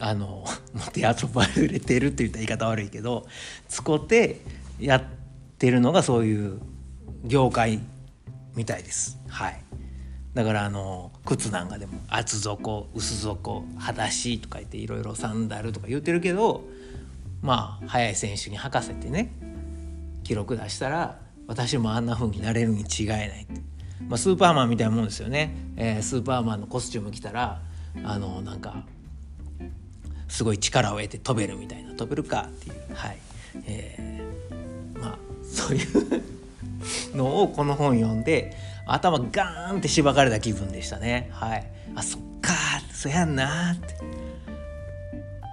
[0.00, 3.26] あの 持って遊ばれてるって言った言い方悪いけど
[3.68, 4.40] つこて
[4.80, 5.04] やっ
[5.58, 6.58] てるのがそういう
[7.24, 7.80] 業界
[8.54, 9.18] みたいです。
[9.28, 9.60] はい。
[10.34, 16.64] だからあの靴なんかでも厚底薄底裸足とか言っていろいろサンダルとか言ってるけど
[17.40, 19.30] まあ速い選手に履かせてね
[20.24, 23.60] 記録出したら私もあんな風になれるに違いないって、
[24.08, 27.60] まあ、スーパーマンみたいなもんですよね、えー、スーパーマンのコスチューム着たら
[28.02, 28.82] あのなんか
[30.26, 31.94] すごい力を得て飛べるみたいな。
[31.94, 32.74] 飛べるかっていう。
[32.94, 33.18] はい、
[33.66, 36.22] えー、まあそういう
[37.14, 38.56] のをこの本読んで
[38.86, 41.28] 頭ガーンってしばかれた気分でしたね。
[41.32, 41.66] はい。
[41.94, 42.52] あそっか。
[42.92, 43.72] そやんな。
[43.72, 43.96] って。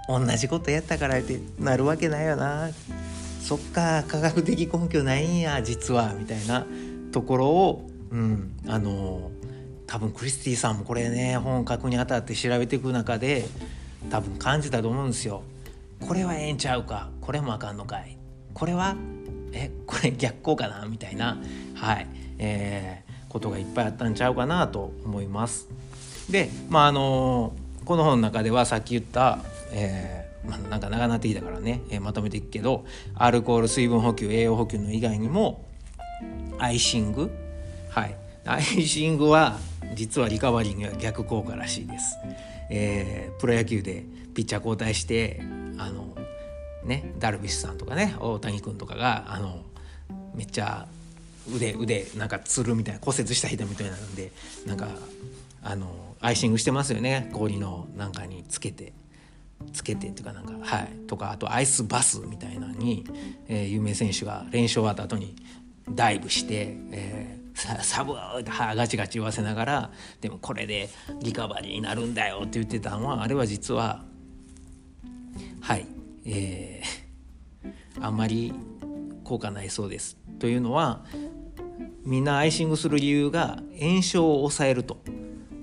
[0.08, 2.70] 同じことやったからってなるわけないよな。
[3.40, 4.04] そっか。
[4.06, 6.14] 科学的根拠ないんや実は。
[6.14, 6.66] みたいな
[7.12, 8.58] ところをうん。
[8.66, 9.30] あの
[9.86, 13.44] 多分クリスティさんもこれね本書くにあたって調べていく中で
[14.10, 15.42] 多分感じたと思うんですよ。
[16.00, 17.10] これはええんちゃうか。
[17.20, 18.18] これもあかんのかい。
[18.54, 18.96] これは
[19.52, 20.86] えこれ逆効かな？
[20.86, 21.38] みたいな。
[21.74, 22.06] はい。
[22.38, 25.68] えー、ことがいっぱいあったんちゃうかなと思います。
[26.30, 27.52] でまああの
[27.84, 29.38] この本の中ではさっき言った、
[29.72, 32.84] えーまあ、なんか長なってきたからね、えー、まとめていくけど
[33.14, 35.64] アルコール水分補給栄養補給の以外にも
[36.58, 37.30] アイシング。
[37.90, 38.16] はい。
[38.44, 39.58] アイシングは
[39.94, 42.16] 実はリカバリーには逆効果らしいです。
[42.70, 45.42] えー、プロ野球でピッチャー交代して
[45.78, 46.11] あの
[46.84, 49.62] ねダルビッシュさんとかね大谷君とかがあの
[50.34, 50.86] めっちゃ
[51.54, 54.30] 腕腕なんかつるみたいな骨折した人みたいなんで
[54.66, 54.88] なんか
[55.62, 57.30] あのアイシングしてますよね。
[57.32, 58.92] 氷のなんかにつけて。
[59.72, 60.88] つけてっていうかなんかはい。
[61.06, 63.04] とかあとアイスバスみたいなのに、
[63.48, 65.36] えー、有名選手が練習終わった後に
[65.88, 70.88] ダイブして、えー、サブーって歯ガチガチ言わせながらでもこれで
[71.22, 74.04] リカバリーになるんだよって言ってたのはあれは実は
[75.60, 75.86] はい。
[76.24, 78.52] えー、あんまり
[79.24, 80.16] 効果ないそうです。
[80.38, 81.04] というのは
[82.04, 85.02] みんなアイシングする理由が炎症を抑えると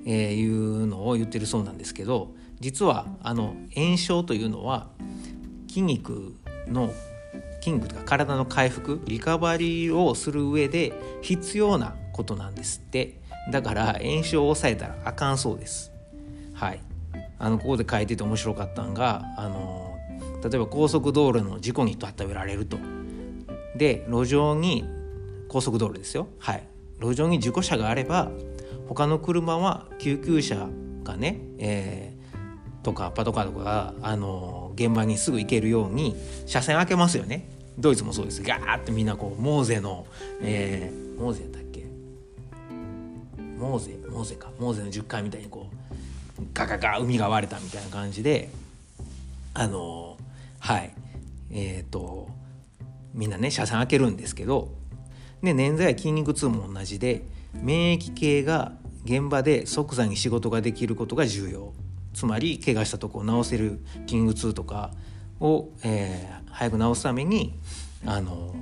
[0.05, 4.89] いうのを言ってるそうなんですけど実はあの炎症というのは
[5.67, 6.33] 筋肉
[6.67, 6.91] の
[7.59, 13.19] 筋肉とか体の回復リカバリーをする上で必要なことなんですって。
[13.49, 15.91] だから炎症を抑えたらあかんそうです。
[16.53, 16.81] はい。
[17.39, 19.88] あのここで書いてて面白かったんがあの
[20.43, 22.77] 例えば高速道路の事故に例えられると。
[23.75, 24.85] で路上に
[25.47, 26.27] 高速道路ですよ。
[26.39, 26.63] はい。
[26.99, 28.29] 路上に事故車があれば
[28.87, 30.67] 他の車は救急車
[31.03, 36.15] がね、えー、とかパトカーとかが、あの現場にすぐ行けるように
[36.45, 37.49] 車線開けますよね。
[37.77, 38.43] ドイツもそうです。
[38.43, 40.05] ガーってみんなこうモーゼの、
[40.41, 41.85] えー、モーゼやっけ？
[43.57, 44.49] モーゼモーゼか。
[44.59, 48.49] モーゼの10回みたいにこうガガガ海が割れたみたいな感じで
[49.53, 50.08] あの
[50.59, 50.93] はい。
[51.51, 52.29] えっ、ー、と
[53.13, 54.71] みんなね車線開けるんですけど
[55.41, 58.73] で捻挫や筋肉痛も同じで免疫系が
[59.05, 61.73] 現場で即座に仕事ができることが重要。
[62.13, 64.91] つまり怪我したとこを治せる筋肉痛とか
[65.39, 67.53] を、えー、早く治すために
[68.05, 68.53] あの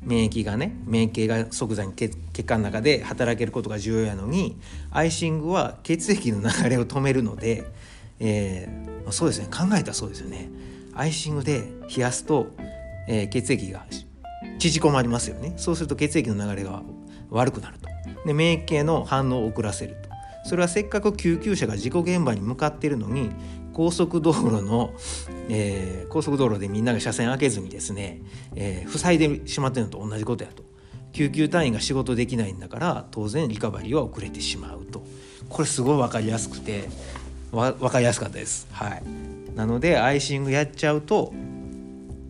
[0.00, 4.58] 免疫がね免疫系が即座に血管の中で働けることが重要やのに
[4.90, 7.64] アイシングは血液の流れを止めるので、
[8.20, 10.50] えー、そうですね考えたらそうですよね。
[10.94, 12.46] アイシングで冷やすと、
[13.08, 13.84] えー、血液が
[14.58, 15.54] 縮こまりますよね。
[15.56, 16.82] そうすると血液の流れが
[17.30, 17.88] 悪くなると。
[18.26, 20.08] で免疫系の反応を遅らせると。
[20.48, 23.30] それはせっかく救急車が事故現場に向かっているのに
[23.72, 24.92] 高速道路の、
[25.48, 28.20] えー、高速道路でみんなが車線開けずにですね、
[28.54, 30.62] えー、塞いでしまってるのと同じことやと。
[31.12, 35.04] 救急隊員が仕事できないんだから当然リカバリーは遅れてしまうと。
[35.48, 36.88] これすごい分かりやすくて
[37.54, 38.66] 分かりやすかったです。
[38.72, 39.02] はい。
[39.54, 41.32] なのでアイシングやっちゃうと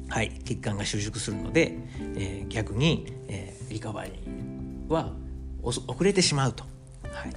[0.09, 1.77] はい血管が収縮するので、
[2.17, 5.13] えー、逆に、えー、リカバリーは
[5.63, 6.65] 遅れてしまうと。
[7.11, 7.33] はい。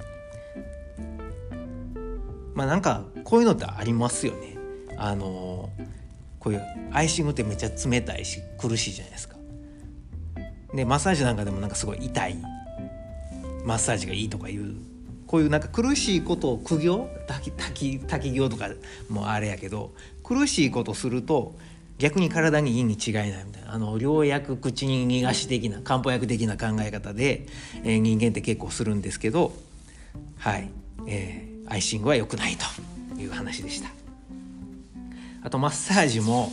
[2.54, 4.56] まあなんかこういうのってありますよね。
[4.96, 5.70] あの
[6.40, 6.62] こういう
[6.92, 9.36] アイシングってめっちゃ冷たいし苦しいじゃないですか。
[10.74, 12.36] でマッサージなんかでもなんかすごい痛い。
[13.64, 14.76] マッサージがいいとかいう
[15.28, 18.68] こういうなんか苦しいことを苦行滝滝滝行とか
[19.08, 19.92] もあれやけど
[20.24, 21.54] 苦しいことすると
[21.98, 27.46] 逆に体にいいに違いないみたいなあの良薬口に逃がし的な漢方薬的な考え方で、
[27.84, 29.52] えー、人間って結構するんですけど
[30.38, 30.70] はい、
[31.06, 32.56] えー、アイシングは良くない
[33.14, 33.90] という話でした。
[35.42, 36.50] あとマッサージも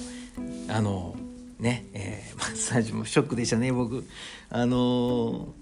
[0.68, 1.16] あの
[1.60, 4.06] ね、えー、マッサージもショックでしたね僕。
[4.50, 5.54] あの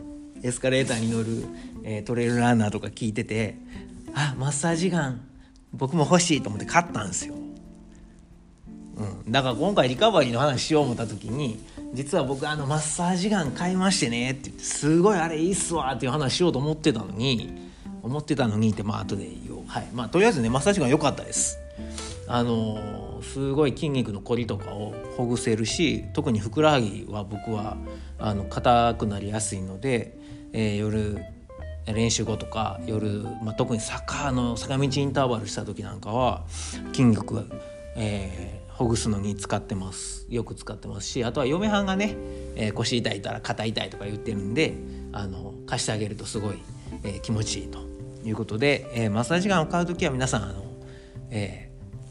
[0.44, 1.46] エスカレーターに乗る、
[1.84, 3.56] えー、トレイルランナーとか聞いてて
[4.14, 5.22] あマッサージガン
[5.74, 7.36] 僕も欲しいと思って買ったんですよ。
[8.96, 11.60] うん、だから今回リカバリーの話しよう思った時に
[11.94, 17.72] 実は僕あのマッサージガン買いましてねって言ってすごいあれいいっすわっていう話しようと思ってたのに
[18.04, 19.64] 思ってたのにってまあ後で言おう。
[19.66, 19.88] はい。
[19.94, 21.58] まあとりあえずねマッサージガン良かったです。
[22.28, 27.78] あのー、すごい筋肉のこりとかをほぐせるし特にふくらはぎは僕は
[28.20, 30.18] あの硬くなりやすいので、
[30.54, 31.33] えー、夜
[31.86, 36.44] 練習後とか夜、まあ、特に坂の坂道インターバルした時なんかは
[36.94, 37.44] 筋肉が、
[37.96, 40.26] えー、ほぐすのに使ってます。
[40.30, 42.16] よく使ってますしあとは嫁はんがね、
[42.56, 44.74] えー、腰痛いたら肩痛いとか言ってるんで
[45.12, 46.56] あの貸してあげるとすごい、
[47.04, 47.80] えー、気持ちいいと
[48.24, 50.64] いうことで、えー、マッサージガンを買う時は皆さんあの、
[51.30, 51.70] え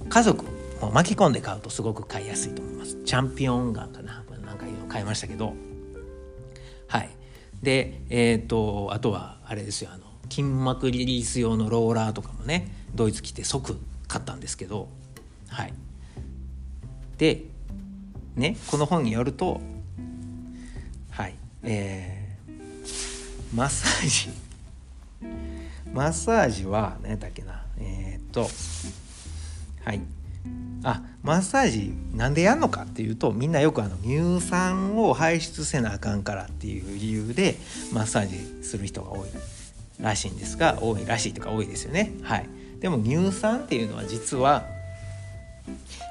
[0.08, 0.44] 家族
[0.80, 3.02] も巻き込んで買うとすごく買いやすいと思います。
[3.04, 5.54] チャンピオンガンかな何かいうの買いましたけど。
[6.86, 7.10] はい。
[7.62, 14.88] でえっ、とあとはあれですよあの筋膜リリース用のローラーとかもねドイツ来て即買ったんですけど
[15.48, 15.72] はい。
[17.18, 17.42] で
[18.36, 19.60] ねこの本によると
[21.10, 24.30] はいえー、マッサージ。
[25.92, 28.48] マッサージは何だっけなえー、っと
[29.84, 30.00] はい。
[30.84, 37.56] あマッサージなんでやんのかっていうとみんなよくあの乳酸を排出せなあかんからっていう理由で
[37.92, 39.28] マッサージする人が多い
[40.00, 42.12] らしいんですが多いらしいとか多いですよね。
[42.22, 42.48] はい。
[42.80, 44.66] でも乳酸っていうのは実は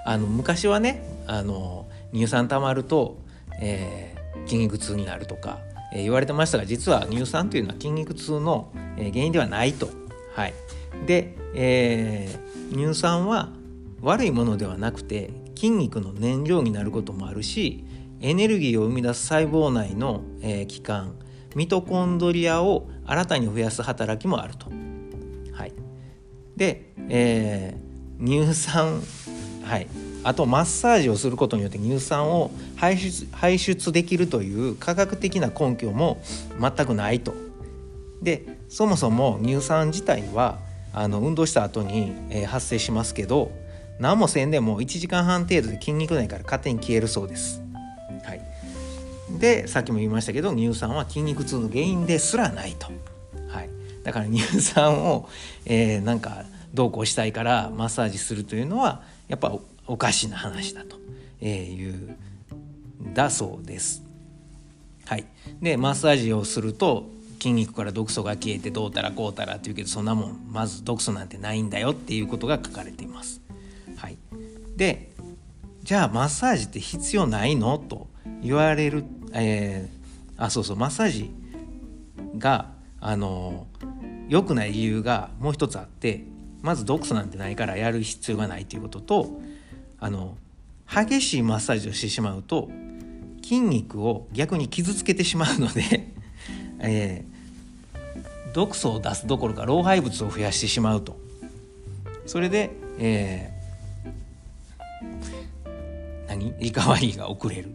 [0.05, 3.17] あの昔はねあの乳酸たまると、
[3.59, 5.59] えー、筋肉痛になるとか、
[5.93, 9.89] えー、言われてましたが実は乳酸というのは筋肉痛の、原因ではないと。
[10.34, 10.53] はい、
[11.05, 13.49] で、えー、乳酸は
[14.02, 17.86] 悪いものではなくて筋肉の燃料になることもあるし
[18.20, 21.16] エネルギーを生み出す細胞内の、えー、器官
[21.56, 24.68] ミトコンドリアを新たに増やす働きもあると。
[25.52, 25.74] はい、
[26.56, 29.02] で、えー、乳酸
[29.64, 29.88] はい、
[30.24, 36.22] あとマッサージをすることによって乳酸を排出排出できるという科学的な根拠も
[36.60, 37.34] 全くないと。
[38.22, 40.60] でそもそも乳酸自体は
[40.93, 43.52] あの運動した後に、えー、発生しますけど
[44.02, 47.62] 何もせんでも1時間半程度で筋肉内から勝手に消えるそうです。
[48.24, 48.41] はい、
[49.38, 52.88] でさっきも言いましたけど乳酸は筋肉痛の原因ですらないと。
[53.47, 53.70] はい、
[54.04, 55.30] だから乳酸を、
[55.68, 60.97] えー、なんかどうこうしたいからマッサージするというのはやっぱおかしな話だと
[61.39, 62.18] えいう
[63.14, 64.02] だそうです。
[65.06, 65.26] はい、
[65.62, 73.41] でマッサージをすると筋肉から毒素が消えてどうたらこうたらっていうけどそんなもんまず毒素なんてないんだよっていうことが書かれています。
[74.02, 74.18] はい、
[74.76, 75.12] で
[75.84, 77.78] じゃあマッサージって必要ないの？
[77.78, 78.08] と
[78.41, 81.32] 言われる、えー、あそうそうマッサージ
[82.39, 83.68] があの
[84.28, 86.24] 良くない理由がもう一つあって
[86.64, 89.39] まず毒素なんてないからやる必要がないということと
[89.99, 90.36] あの
[90.91, 92.72] 激しいマッサージをしてしまうと
[93.43, 96.10] 筋肉を逆に傷つけてしまうので
[96.84, 101.20] えー、毒素を出すどころか老廃物を増やしてしまうと。
[102.26, 103.52] それで、え、
[106.28, 106.54] 何？
[106.60, 107.70] リカバリーが遅れる、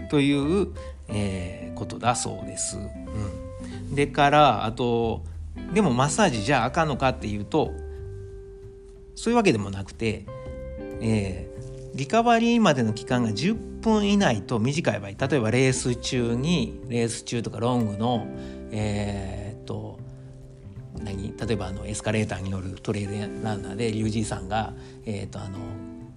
[0.00, 0.68] うん、という、
[1.08, 2.78] えー、ことだそうです。
[2.78, 5.22] うん、でからあと
[5.72, 7.72] でもマッサージじゃああかんのかっていうと
[9.14, 10.24] そういうわけでもなくて、
[11.00, 18.26] えー、リカバリーまでの期間が10分以内と短い場合例えばレース中にレース中とかロングの
[18.70, 19.98] えー、っと
[21.00, 21.34] 何？
[21.36, 24.72] 例えばあのエスカレーターに乗るトレイルランナーでリュウジーさんが、
[25.04, 25.58] えー、っとあの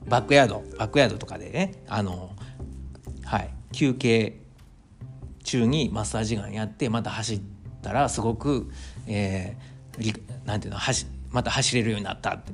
[0.08, 2.36] バックヤードバックヤードとかでねあの、
[3.24, 4.40] はい、休憩
[5.44, 7.42] 中にマッサージガンやってまた走っ
[7.82, 8.70] たらすごく、
[9.08, 12.52] えー、なんていうの走また走れるようになったって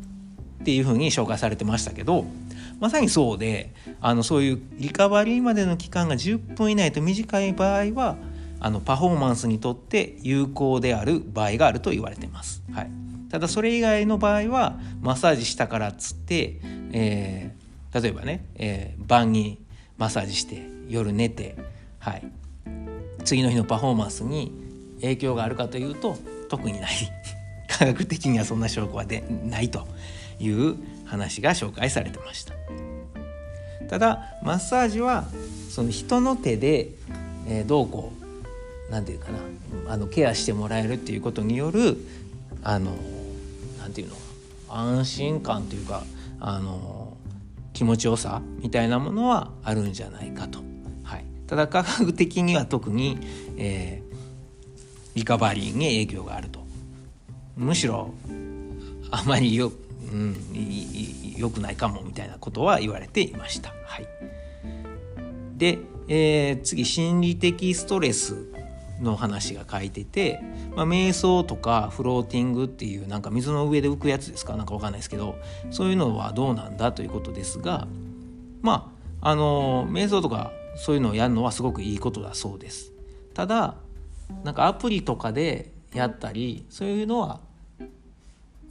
[0.61, 2.25] っていうふうに紹介されてましたけど
[2.79, 8.17] まさにそうであのそういうリカバリーまでの期間が10分以内と短い場合は
[8.59, 12.63] あのパフォーマンスにとって有効である場合があると言われてます。
[12.73, 12.91] はい、
[13.29, 16.59] ただそれ以外の場合はマッサージしたからっつって、
[16.91, 19.59] えー、例えばね、えー、晩に
[19.97, 21.55] マッサージして夜寝て、
[21.99, 22.23] はい、
[23.25, 24.53] 次の日のパフォーマンスに
[25.01, 26.17] 影響があるかというと
[26.49, 26.91] 特にない
[27.67, 29.87] 科学的にはそんな証拠はでないと
[30.39, 30.75] いう
[31.05, 32.53] 話が紹介されてました。
[33.89, 35.27] ただマッサージは
[35.69, 36.89] その人の手で、
[37.47, 38.11] えー、どうこ
[38.89, 39.39] うなんていうかな
[39.93, 41.97] あのケアしてもらえるっていうことによる
[42.63, 42.97] あの
[43.87, 44.15] なんていうの？
[44.67, 46.03] 安心感というか
[46.41, 47.15] あの
[47.71, 50.59] 気持ちよさみたいなものはあるんじゃないかと。
[51.03, 53.17] はい、ただ科学的には特に、
[53.55, 54.15] えー、
[55.15, 56.59] リカバリーに影響があると。
[57.55, 58.13] むしろ
[59.09, 59.71] あまりよ,、
[60.11, 60.35] うん、
[61.37, 63.69] よくないかもみたいなことは言われていました。
[63.85, 64.07] はい、
[65.55, 65.79] で、
[66.09, 68.35] えー、次心理的ストレス
[69.01, 70.41] の話が書いてて、
[70.75, 74.55] まあ、瞑想とかフローティングっていうなんか水の上で浮くやつですか？
[74.55, 75.35] なんかわかんないですけど
[75.71, 77.87] そういうのはどうなんだということですが
[78.61, 82.91] まああの瞑想とかそういうのをやるのはすごくいいことだそうです。
[83.33, 83.75] ただ
[84.43, 87.39] なんかアプリとかでやったりそういうのは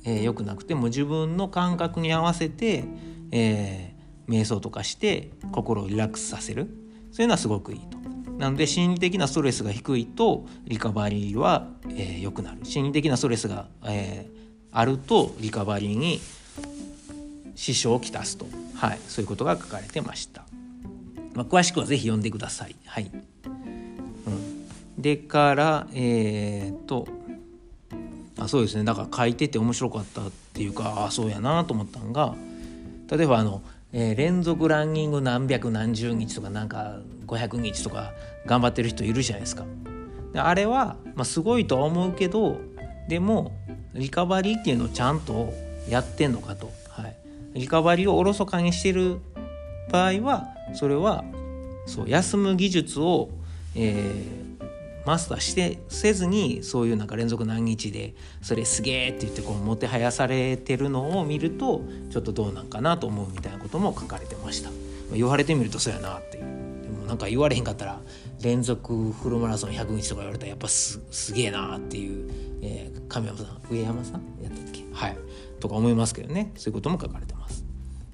[0.08, 2.84] えー、くなくても自分の感覚に合わせて、
[3.32, 6.68] えー、瞑想とかして心をリラックスさせる
[7.10, 7.98] そういうのはすごくいいと。
[8.38, 12.64] なので心理的なストレスが低いとリカバリーは、えー、くなる。
[12.64, 16.20] 心理的なストレスが、えー、あるとリカバリーに
[17.54, 20.44] 支障をきたすと、はい、そういうことが書かれてました。
[21.34, 22.76] まあ、詳しくは是非読んでください。
[22.86, 23.10] はい。
[24.26, 27.08] うん、でからえー、っと
[28.38, 28.84] あそうですね。
[28.84, 32.34] だから書いてて面白かったっていうかあそうやなと思ったのが
[33.10, 33.62] 例えばあの、
[33.98, 38.12] えー、連続ランニング何百何十日とかなんか500日とか
[38.44, 39.64] 頑張ってる人いるじゃないですか。
[40.34, 42.60] であれは、まあ、すごいとは思うけど
[43.08, 43.52] でも
[43.94, 45.50] リカバリーっていうのをちゃんと
[45.88, 47.16] やってんのかと、はい、
[47.54, 49.18] リカバリーをおろそかにしてる
[49.90, 51.24] 場合はそれは
[51.86, 53.30] そう休む技術を、
[53.74, 54.45] えー、
[55.06, 64.76] マスターしてせずにそういうなんか連続何日でそれすげえって言ってこうもてはやされてるのを見るとちょっとどうなんかなと思うみたいなことも書かれてました、ま、
[65.14, 66.44] 言われてみるとそうやなっていう。
[66.82, 68.00] でもなんか言われへんかったら
[68.42, 72.30] 連続フルマラソン100日とか言われたらやっぱすすげえなっていう、
[72.62, 74.84] えー、神山さん上山さんやったっけ？
[74.92, 75.16] はい。
[75.60, 76.50] とか思いますけどね。
[76.56, 77.64] そういうことも書かれてます。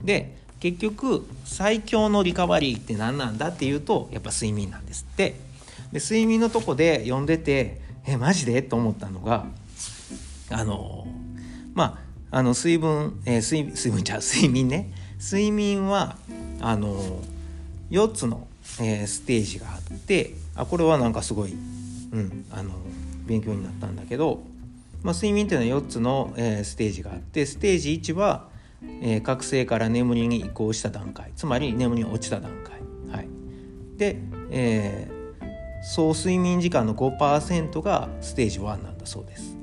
[0.03, 5.52] で結局最強のリカバリーって何なんだっていうとやっぱ睡眠なんですって。
[5.93, 8.63] で睡眠のとこで読んでてえマジで？
[8.63, 9.47] と思ったのが
[10.51, 11.07] あの
[11.75, 11.99] ま
[12.31, 14.91] ああの水分、えー、水水分じゃ睡眠ね。
[15.21, 16.17] 睡眠は
[16.61, 17.21] あの
[17.91, 18.49] 4つの、
[18.81, 22.73] えー、ステージがあってあこれはなんかすごい、うん、あの
[23.27, 24.43] 勉強になったんだけど、
[25.03, 28.49] まあ、睡眠っていうのは4つの、えー、ステージがあってステージ1は、
[29.03, 31.31] えー、覚醒から眠りに移行した段階。
[31.37, 32.81] つまり眠りに落ちた段階。
[33.17, 33.29] はい、
[33.97, 34.17] で、
[34.51, 35.22] えー
[35.83, 39.57] 総睡眠時間の5%がステージ1なんだそうです。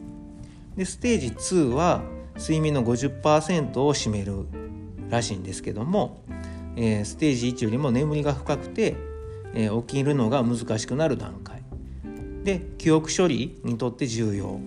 [0.75, 2.01] でステージ2は
[2.37, 4.45] 睡眠の50%を占める
[5.09, 6.21] らしいんですけども、
[6.75, 8.95] えー、ステージ1よりも眠りが深くて、
[9.53, 11.63] えー、起きるのが難しくなる段階。
[12.43, 14.59] で記憶処理にとって重要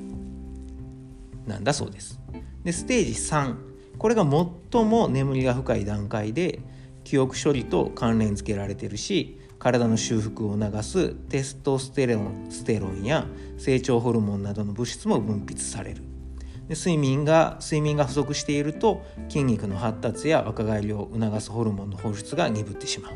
[1.47, 2.21] なんだそうです。
[2.65, 3.57] でステージ3
[3.99, 6.61] これが最も眠りが深い段階で
[7.05, 16.03] 記憶処理と関連付けられてるし体の修復を促すテストステロンステロンや成長ホルモンなどの物質も分泌される。
[16.67, 23.13] で睡眠が睡眠が不足していると筋肉の発達や若返りを促すホルモンの放出が鈍ってしまう。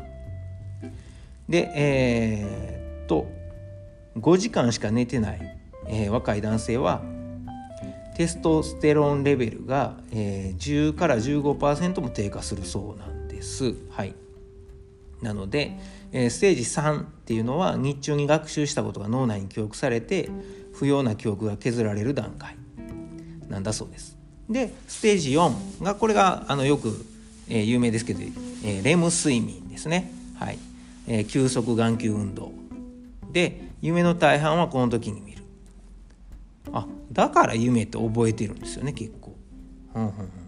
[1.49, 3.27] でえー、っと
[4.17, 7.01] 5時間しか寝てない、えー、若い男性は
[8.15, 13.75] テストステロンレベルが、えー、10から15%も低下するそうなんです。
[13.89, 14.15] はい、
[15.21, 15.77] なので、
[16.11, 20.29] え、ステージ3っていうのは日中に学習したことが脳内に記憶されて
[20.73, 22.55] 不要な記憶が削られる段階
[23.49, 24.17] なんだそうです。
[24.49, 27.05] でステージ4がこれがあのよく、
[27.49, 28.21] えー、有名ですけど、
[28.63, 30.11] えー、レム睡眠ですね。
[30.35, 30.59] はい
[31.07, 32.51] えー、急速眼球運動
[33.31, 35.43] で夢の大半はこの時に見る
[36.71, 39.35] あだから夢って覚えてるんですよね結構。
[39.95, 40.47] うんうんうん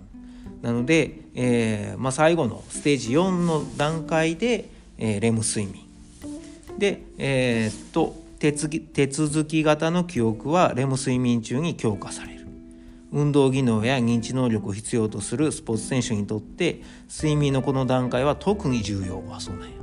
[0.61, 4.69] なので、えーまあ、最後のステージ4の段階で、
[4.99, 5.83] えー、レム睡眠。
[6.77, 12.47] で、えー、っと手手続き型の記憶はレム睡眠中に強化される。
[13.11, 19.27] 運動技能や認知能力を必要とするスポーツ選手にとって睡眠のこの段階は特に重要。
[19.27, 19.75] はそうなんや。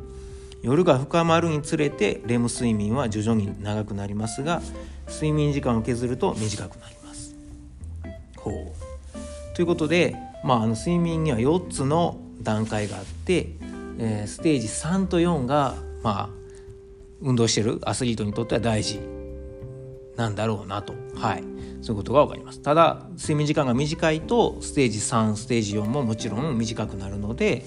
[0.62, 4.62] 夜が深まるにつれてレム睡眠は徐々に長くなりますが
[5.08, 7.34] 睡眠時間を削ると短くなります。
[8.36, 9.54] ほう。
[9.56, 13.48] ということでまあ、あの睡眠には4つの段階があって、
[13.98, 16.30] えー、ステージ3と4が、まあ、
[17.22, 19.00] 運動してるアスリートにとっては大事
[20.16, 21.44] なんだろうなと、はい、
[21.82, 22.60] そういうことが分かります。
[22.60, 27.64] ただ睡眠時間が短いとステージ3ステージ4ももちろん短くなるので、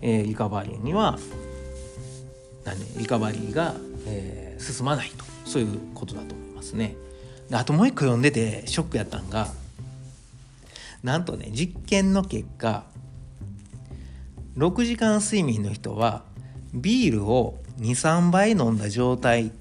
[0.00, 1.18] えー、リカバリーには
[2.64, 3.74] 何、ね、リカバリーが、
[4.06, 5.24] えー、進まないと。
[5.44, 6.96] そういうことだと思いますね。
[7.52, 9.48] あともう一個読んでてショックやったんが
[11.02, 12.84] なんとね実験の結果
[14.56, 16.24] 6時間睡眠の人は
[16.74, 19.52] ビールを23杯飲んだ状態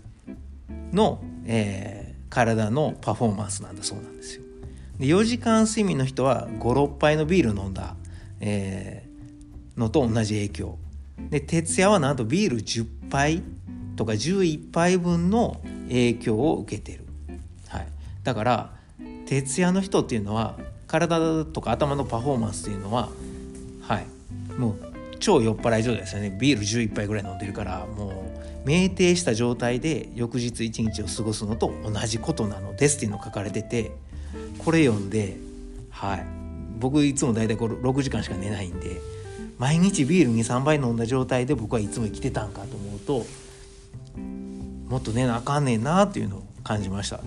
[0.91, 4.43] の、えー、体のパフォーマンスなんだそうなんですよ。
[4.99, 7.95] で4時間睡眠の人は56杯のビール飲んだ、
[8.39, 10.77] えー、のと同じ影響。
[11.29, 13.41] で徹夜はなんとビール10杯
[13.95, 17.05] とか11杯分の影響を受けてる、
[17.67, 17.87] はい、
[18.23, 18.73] だから
[19.27, 23.09] 徹夜の人っていうのは体とか頭のパフォーマンスっていうのは
[23.81, 24.20] はい。
[24.57, 24.75] もう
[25.19, 26.35] 超酔っ払い状態ですよね。
[26.39, 28.31] ビール11杯ぐらい飲んでるからも
[28.65, 33.91] う酩酊した状態で翌日一日を過ごすのと同じことなのですっていうのが書かれてて
[34.59, 35.37] これ読んで
[35.89, 36.25] はい。
[36.79, 38.99] 僕いつも大体これ6時間しか寝ないんで
[39.59, 43.25] 毎日ビール23杯飲んだ状態で僕はいつも生きてたんかと思うと
[44.89, 47.21] もっと寝なあかんねんなっていうのを感じました。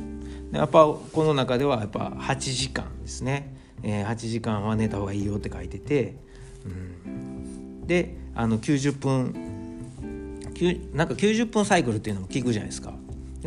[0.53, 6.15] やっぱこの中ではやっぱ8時間ですね、えー、8時間は寝た方がいいよって書いてて、
[6.65, 9.45] うん、であの90分
[10.93, 12.95] なんか90分サイクルっていうのも聞くじゃないですか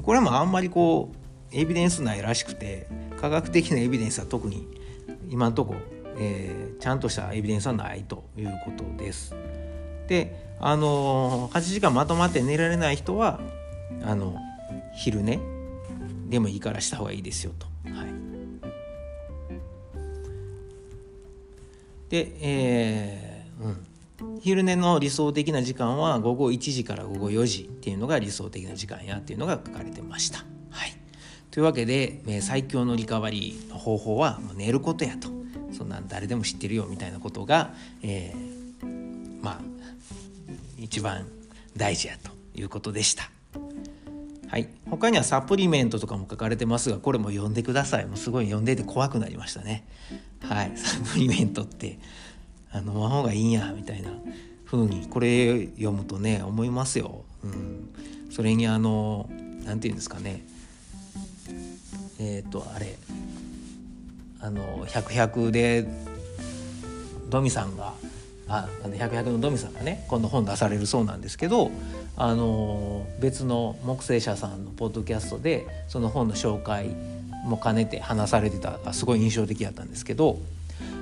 [0.02, 2.88] これもあんまりこうエビデンスないらしくて
[3.20, 4.68] 科学的なエビデンスは特に
[5.30, 5.76] 今のとこ、
[6.18, 9.36] えー、ちゃんとしたエビデンスはないということです。
[10.08, 13.40] であのー、8時間まとまって寝られない人は
[14.04, 14.38] あの
[14.96, 15.40] 昼寝
[16.30, 17.68] でもいいからした方がいいですよと。
[22.10, 23.64] で、えー
[24.22, 30.40] うん、昼寝の理想的な時間は午後1時から午後4時っていうのが理想的な時間やっていうのが書かれてました。
[30.70, 30.96] はい。
[31.52, 35.30] というわけで、え最強のリカバリーの方法は寝ることやと。
[35.72, 39.62] そんなん誰でも知ってるよみたいなことが、えー、まあ
[40.78, 41.28] 一番
[41.76, 43.30] 大事やということでした。
[44.48, 48.06] はい、他にはサプリメントとかも書かれてますがこれも読んでください。
[48.06, 49.86] もうすごい読んでて怖くなりましたね。
[50.42, 52.00] はいサプリメントって
[52.72, 54.12] あ飲まん方がいいんやみたいな
[54.66, 57.90] 風にこれ読むとね思いますよ、うん、
[58.30, 59.30] それにあの
[59.66, 60.46] 何て言うんですかね。
[62.20, 62.96] えっ、ー、とあれ。
[64.40, 65.88] あの「百百で
[67.30, 67.94] ドミさんが
[68.48, 71.72] ああの百百のドミさんがね今度本出されるそうなんですけど
[72.16, 76.92] あの別の木星社さんのポッドキャストでその本の紹介
[77.44, 80.40] も兼ねて話されてたすごい印象的だったんですけど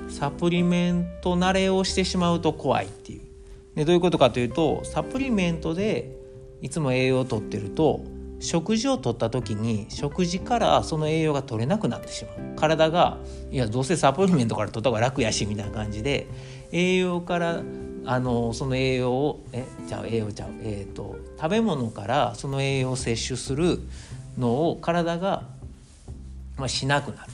[0.08, 3.20] サプリメント慣れをしてしまうと怖いっていう。
[3.74, 6.10] でどういうことかというとサプリメントで
[6.62, 8.00] いつも栄養をとってると
[8.40, 13.18] 食事をとった時に食事からその栄養が取れなくなってしまう体が
[13.50, 16.26] いやどうせサプリメントから取った方が楽やしみたいな感じで
[16.72, 17.62] 栄養から
[18.06, 23.80] あのその栄養をえちゃう栄養ちゃう、えーと、食べ物からその栄養を摂取する
[24.38, 25.44] のを体が、
[26.56, 27.32] まあ、しなくなる、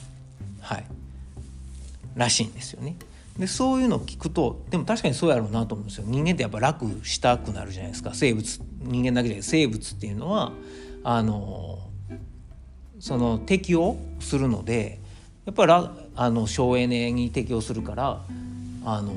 [0.61, 0.85] はい、
[2.15, 2.95] らしいんですよね。
[3.37, 6.03] でそういうのを聞くとでも確かにそうやろうなと思うんですよ。
[6.07, 8.11] 人間ってやっぱ楽したくなるじゃないですか。
[8.13, 9.43] 生物人間だけじゃない。
[9.43, 10.51] 生物っていうのは
[11.03, 11.79] あの
[12.99, 14.99] その適応するので
[15.45, 15.73] やっぱり
[16.15, 18.21] あの省エネに適応するから
[18.85, 19.13] あの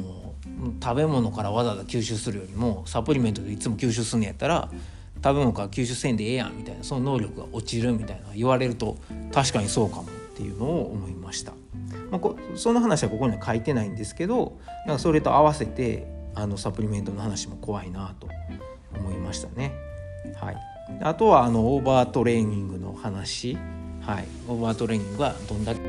[0.83, 4.71] 食べ物からわざわざ吸収するよりもサプリメントでいつも吸収するんやったら
[5.23, 8.97] 食べ物から吸収せんでええやんみたいなその能力が落ちるみたいな言われると
[9.33, 10.07] 確かにそうかもっ
[10.37, 11.53] ていうのを思いました。
[12.11, 18.29] まあ、こその話はここには書いてないんですけどなんかそれと合わせてあのサプリメントの話も怖いなと
[18.97, 19.73] 思いましたね。
[20.37, 20.57] はい
[21.03, 23.59] あとはあのオーバートレーニングの話、
[24.03, 25.81] はい、オーバートレーニングはどんだけ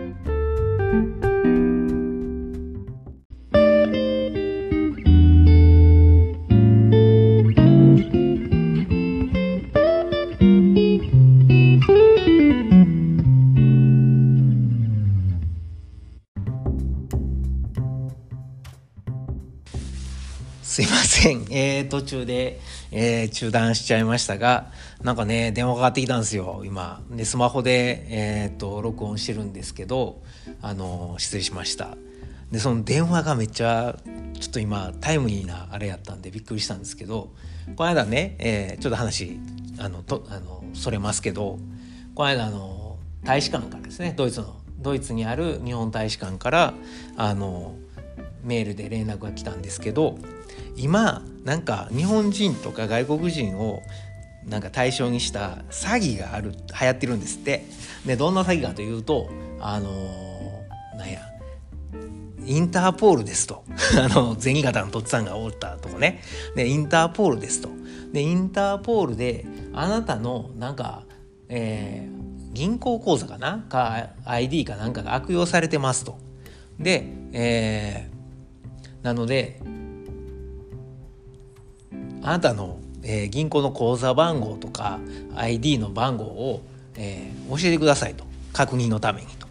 [22.08, 22.60] 中で、
[22.92, 24.72] えー、中断しちゃいましたが
[25.04, 27.02] なんかね電話かかってきたんですよ今。
[27.12, 30.24] でスマホで、えー、っと録音してるんですけど
[30.62, 31.96] あの失礼しました。
[32.52, 33.98] でその電話がめっちゃ
[34.40, 37.34] ちょっと今タイムリーなあれやったんでびっくりしたんですけど
[37.76, 39.40] この間ね、えー、ちょっと話
[39.78, 41.60] あのとあのそれますけど
[42.16, 46.74] この間あの大使館からですねドイツのドイツにある日本大使館から
[47.18, 47.76] あの
[48.44, 50.18] メールで連絡が来たんですけど
[50.78, 53.82] 今なんか日本人とか外国人を
[54.45, 57.66] なんか対象にした詐欺がある流行ってるんですって。
[58.06, 59.30] でどんな詐欺かというと
[59.60, 61.20] あのー、なんや
[62.45, 63.66] インターポールですと。
[63.99, 66.22] あの銭形のとっつぁんがおったとこね。
[66.56, 67.70] でインターポールですと。
[68.14, 71.04] でインターポールであなたのなんか、
[71.49, 73.66] えー、銀行口座かな？
[73.68, 76.18] か ID かなんかが悪用されてますと。
[76.80, 79.60] で、えー、なので
[82.23, 84.99] あなたの、えー、銀行の口座番号とか
[85.35, 86.61] ID の番号を、
[86.95, 88.26] えー、教えてくださいと。
[88.53, 89.48] 確認のためにと。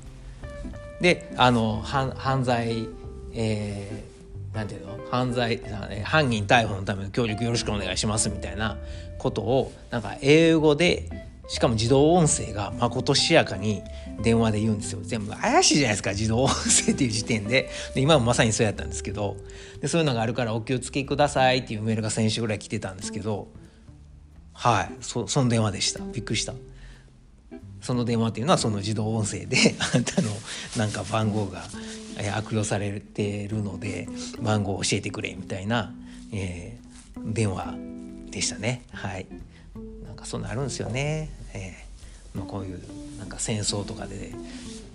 [1.00, 2.88] であの犯罪、
[3.32, 4.96] えー、なんていうの？
[5.10, 5.60] 犯罪
[6.02, 8.76] 犯人逮捕のための協力よろしくお願いしますみたいな
[9.18, 11.08] ことをなんか英語で
[11.46, 13.82] しかも自動音声がまことしやかに
[14.20, 15.00] 電話で言うんですよ。
[15.02, 17.70] 全部怪しいじゃないですか自動音声っていう時点で。
[17.94, 19.36] で今もまさにそうやったんですけど
[19.86, 23.46] でそういうのがあるからお気をつけくださいっていうメールが先週ぐらい来てたんですけど
[24.52, 26.02] はいそその電話でした。
[26.02, 26.54] びっくりした。
[27.80, 30.30] その電話っていうのはその自動音声で あなたの
[30.76, 31.62] なんか番号が
[32.34, 34.08] 悪用されてるので
[34.40, 35.94] 番号を教えてくれみたいな、
[36.32, 37.76] えー、電話
[38.30, 38.82] でしたね。
[38.90, 39.26] はい。
[40.04, 42.80] なんかそうなるんですよね、えーまあ、こういう
[43.18, 44.32] なんか戦争とかで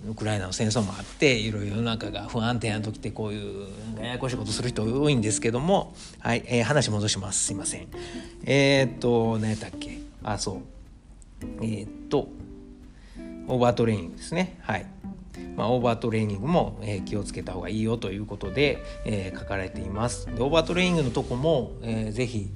[0.08, 3.68] ウクライナの戦争もあっていろいろ世の中が不安定な時ってこういう
[4.00, 7.44] ややこしいことする人多いんですけどもはい、えー、話戻します。
[7.46, 7.88] すいません。
[8.44, 9.98] えー、っと何やったっけ？
[10.22, 10.56] あそう。
[11.60, 12.28] えー、っと
[13.46, 14.58] オーバートレーニングですね。
[14.62, 14.86] はい。
[15.56, 20.26] まあ、オーバートレーニングも、えー、気をつけた方がいいよということで、えー、書かれています。
[20.26, 22.50] でオーバートレーニングのとこも、えー、ぜひ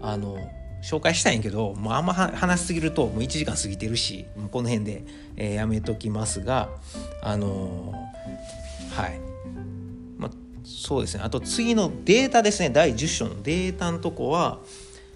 [0.00, 0.38] あの
[0.84, 5.04] 紹介したいんやけどもうあんま話しすぎるともう1時間過ぎてるしもうこの辺で、
[5.36, 6.68] えー、やめときますが
[7.22, 9.18] あのー、はい、
[10.18, 10.30] まあ、
[10.62, 11.22] そうですね。
[11.24, 12.68] あと次のデータですね。
[12.68, 14.60] 第10章のデータのとこは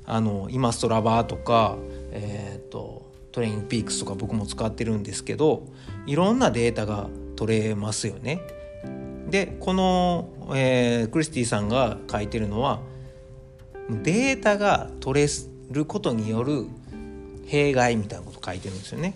[0.07, 1.77] あの今ストラバーとか
[2.13, 5.67] えっ、ー、とトレインピークスとか僕も使ってるんですけど
[6.07, 8.41] いろんなデータが取れますよね。
[9.29, 12.81] でこの、えー、クリスティさんが書いてるのは
[13.91, 15.29] データが取れ
[15.71, 16.67] ることによる
[17.47, 19.15] 弊害みたいなこと書いてるんですよね。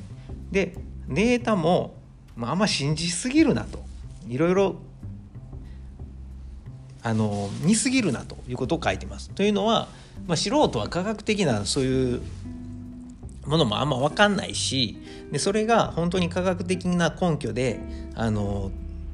[0.51, 0.75] で
[1.09, 1.95] データも、
[2.37, 3.83] まあ、あんま信じすぎるなと
[4.29, 4.77] いろいろ
[7.03, 9.31] あの見すぎるなということを書いてます。
[9.31, 9.89] というのは、
[10.27, 12.23] まあ、素人は科学的なそういう
[13.47, 14.99] ものもあんま分かんないし
[15.33, 17.81] でそれが本当に科学的な根拠で
[18.15, 18.71] あの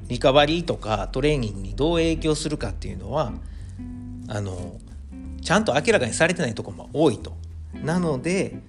[0.07, 3.31] リカバリーとかトレーニングにどう影響するかっていうのは
[4.27, 4.79] あの
[5.49, 7.35] ちゃんと明らかにされてないとこも多いと。
[7.83, 8.59] なので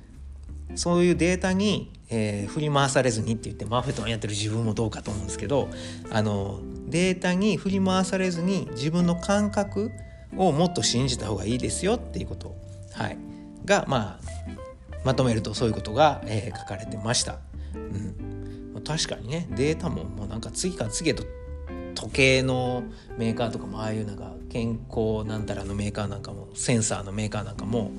[0.77, 5.69] そういうデータに、えー、振り回されずにって言ってマーフェットンやってる自分もどうかと思うんですけど
[6.11, 9.91] あのデータに振り回されずに自分の感覚
[10.39, 12.57] をもっと信じた方がいいですよっていうこと、
[12.95, 13.19] はい、
[13.67, 14.21] がまあ
[15.05, 17.41] まとめるとそういうことが、えー、書かれてました。
[17.75, 17.79] う
[18.79, 21.25] ん、確かにねデータももうなんか次から次へと
[21.95, 22.85] 時計の
[23.19, 27.91] メーカーとかもああいうなんか健康なんたらのメーカーなんかもセンサーのメーカーなんかも、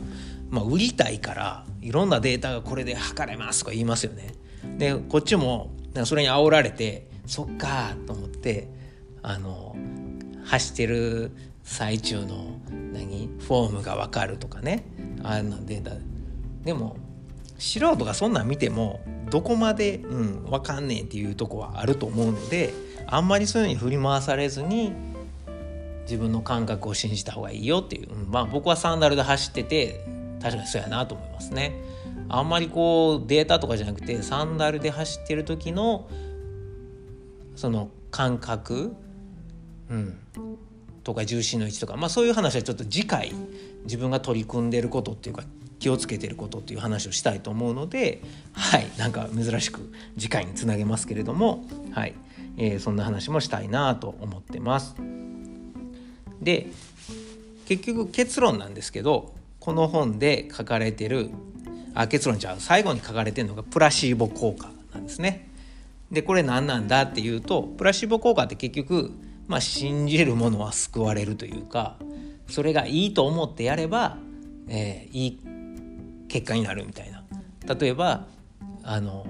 [0.49, 4.36] まあ、売りたいからいろんなデータがこれで測れますとか言いますよね。
[4.78, 5.72] でこっちも
[6.06, 8.69] それに煽られてそっかと思って
[9.23, 9.76] あの
[10.45, 11.32] 走ってる
[11.64, 12.60] 最中の
[12.94, 14.86] 何フォームが分かるとかね
[15.23, 15.91] あんなデータ
[16.64, 16.98] でも
[17.57, 22.73] 素人がそんなん見てもどこまで、うん、分かんねえっていうとこはあると思うので
[23.07, 24.94] あんまりそういうのに振り回されずに
[26.11, 30.05] 自分の感覚を信じた方がいいよっていう、うん、まあ僕はサンダルで走ってて
[30.41, 31.73] 確かにそうやなと思いますね。
[32.27, 36.09] あんまりこうデータとかじゃなくてサンダルで走ってる時の
[37.55, 38.93] その感覚、
[39.89, 40.17] うん、
[41.03, 43.33] とか重心の位置とか、まあ、そういう話はちょっと次回
[43.83, 45.43] 自分が取り組んでることっていうか
[45.79, 48.21] 気をつけてることっていう話をしたいと思うので
[48.53, 52.13] はいなんか珍しく次回につなげますけれどもはい、
[52.57, 55.20] えー、そんな話もしたいなと思ってます。
[56.41, 56.68] で
[57.68, 61.30] 結局結論なんですけどこの本で書かれてる
[61.93, 65.47] あ結論じゃあ最後に書かれてるのがプラシーボ効果なんですね。
[66.11, 69.11] でこれ何なんだっていうとプラシーボ効果って結局、
[69.47, 71.95] まあ、信じるものは救われるというか
[72.49, 74.18] それがいいと思ってやれば、
[74.68, 75.39] えー、いい
[76.27, 77.23] 結果になるみたいな
[77.76, 78.27] 例えば
[78.84, 79.26] あの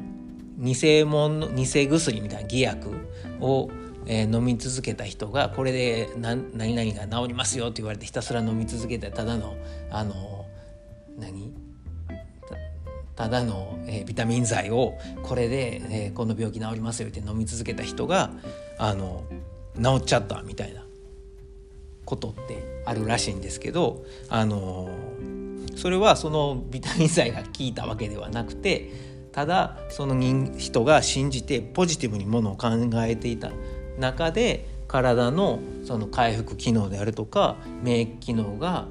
[0.58, 3.08] 偽物偽薬みたいな偽薬
[3.40, 3.70] を、
[4.06, 9.56] えー、飲み続けた人がこれで何何々が治りますよって言われてひたすら飲み続けたただの
[9.92, 10.46] あの
[11.18, 11.54] 何？
[13.16, 18.32] ただの、えー、ビタミン剤をこれで、えー、この病気治りますよって飲み続けた人が
[18.80, 19.24] あの
[19.76, 20.84] 治っちゃったみたいな
[22.06, 24.90] ことってあるらしいんですけどあの
[25.76, 28.92] それはそのビタミン剤が効いたわけではなくて
[29.32, 30.16] ただその
[30.58, 33.52] 人が信じてポジティブにものを考えていた。
[34.02, 38.88] 中で体のその回復機能であるとか免疫機能が、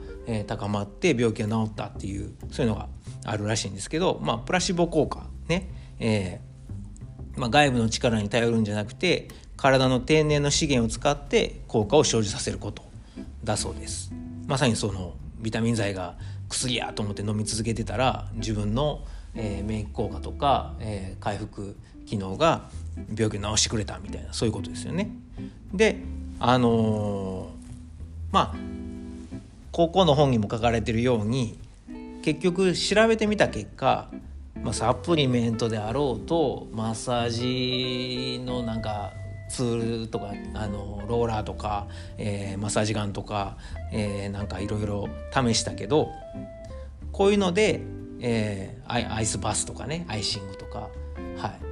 [0.47, 2.89] 高まって病気が治ったっていうそういうのが
[3.25, 5.69] あるらしいんですけど、まあ、プラシボ効果ね、
[5.99, 12.85] えーまあ、外部の力に頼るんじゃなくて体の天然の資源を使って効果を生じさせること
[13.43, 14.13] だそうです。
[14.47, 16.17] まさにそのビタミン剤が
[16.49, 19.05] 薬やと思って飲み続けてたら自分の、
[19.35, 21.77] えー、免疫効果とか、えー、回復
[22.07, 22.69] 機能が
[23.15, 25.11] 病気治してくれたみたいなそういうことですよね。
[25.73, 25.97] で
[26.39, 28.55] あのー、まあ
[29.73, 31.59] 高校の本にも書かれてるように
[32.23, 34.09] 結局調べてみた結果、
[34.63, 39.13] まあ、サプリメントであろうとマッサージのなんか
[39.49, 41.87] ツールとかあのローラーとか、
[42.19, 43.57] えー、マッサージガンとか、
[43.93, 46.11] えー、なんかいろいろ試したけど
[47.13, 47.81] こういうので、
[48.21, 50.89] えー、アイスバスとかねアイシングとか
[51.37, 51.70] はい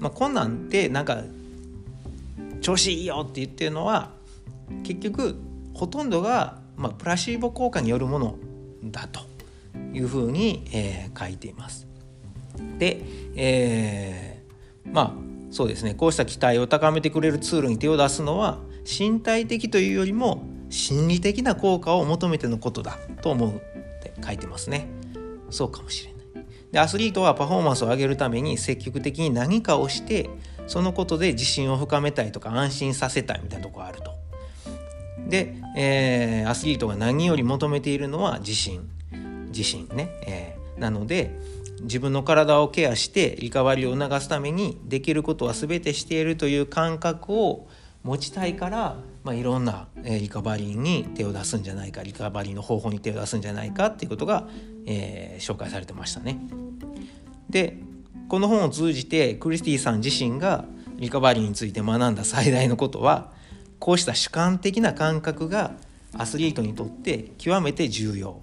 [0.00, 1.22] まあこんなんでなんか
[2.60, 4.10] 調子いいよって言ってるのは
[4.82, 5.36] 結局
[5.74, 8.38] ほとんどが、まあ、プラシーボ効果によるもの
[8.84, 9.20] だと
[9.92, 11.86] いうふうに、えー、書いています。
[12.78, 13.00] で、
[13.34, 15.12] えー、まあ
[15.50, 15.94] そうですね。
[15.94, 23.52] こうした期待を高めてくれるツールに手を出すのは身体的というよりも心理的な効果を求めてのことだと思うっ
[24.02, 24.86] て書いてますね。
[25.50, 26.13] そうかもしれない。
[26.74, 30.28] でアスリートはパフォーマンスを上げるために積極的に何かをして
[30.66, 34.10] そのことで自信を深めたいとか安心させたいみたいなとこあると。
[35.28, 38.90] で、えー、アスリートが何より求めているのは自信。
[39.50, 41.38] 自信ね、えー、なので
[41.82, 47.68] 自分の体をケアしてリカバリーを促すためにできることは全てしているという感覚を
[48.04, 54.46] 持ちたいから、まあ、いろんなリカバリーに手を出すんじゃないかリカバリーの方法に手を出すんじゃないかっていうことが、
[54.86, 56.38] えー、紹介されてましたね。
[57.48, 57.78] で
[58.28, 60.64] この本を通じてクリスティさん自身が
[60.96, 63.32] リカバリーについて学んだ最大のことは
[63.78, 65.72] こうした主観的な感覚が
[66.16, 68.40] アスリートにとって極めて重要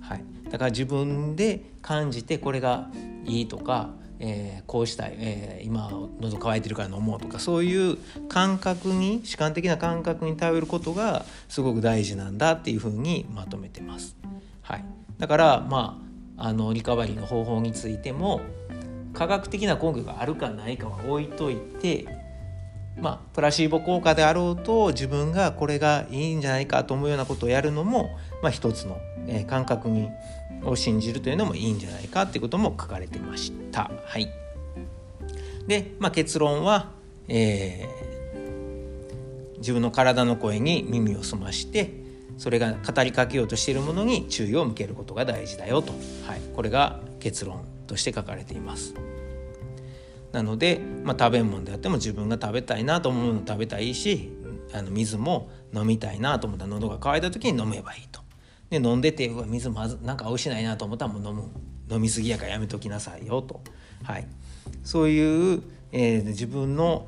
[0.00, 2.90] はいだから自分で感じてこれが
[3.24, 3.90] いいとか、
[4.20, 5.90] えー、こうしたい、えー、今
[6.20, 14.16] 喉乾いてるから飲もうとかそういう感覚に主観的な感覚に頼ることがすごく大事なんだっていうふうにまとめてます。
[14.62, 14.84] はい、
[15.18, 16.02] だからま
[16.36, 18.40] ああのリカバリーの方法についても
[19.12, 22.06] 科学的な根拠があるかないかは置いといて
[23.00, 28.10] まあ、プラシーボ効果であろうと自分がこれがいいんじゃないかと思うようなことをやるのも、
[28.42, 30.10] まあ、一つの、えー、感覚に
[30.64, 33.90] を信じるというのもいいんじゃないかっていうことも書かれてました。
[34.04, 34.28] はい、
[35.66, 36.90] で、まあ、結論は、
[37.28, 41.92] えー、自分の体の声に耳を澄まして
[42.38, 45.92] それが語りかけようとしているものに注意を向けることが大事だよと、
[46.26, 48.94] はい、これが結論として書かれています。
[50.32, 54.30] なので、まあ、食べ物であっても自分が食べたいなと思うもの食べたいし
[54.72, 58.20] あの水も飲みたいなと思ったら喉が渇いた時に飲めばいいと。
[58.70, 61.44] で飲んでてうわ水まずなんか美味しないなと思ったらもう飲む。
[61.90, 63.60] 飲み過ぎやからやめときなさいよと、
[64.02, 64.26] はい、
[64.84, 65.62] そういう、
[65.92, 67.06] えー、自分の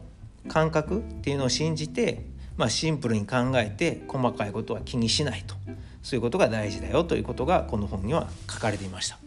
[0.48, 2.24] 感覚っていうのを信じて、
[2.56, 5.54] まあ、シンプルに考えて細かいことは気にしないと。
[6.02, 9.18] そういうことが大事だよということがこの本には書かれていました。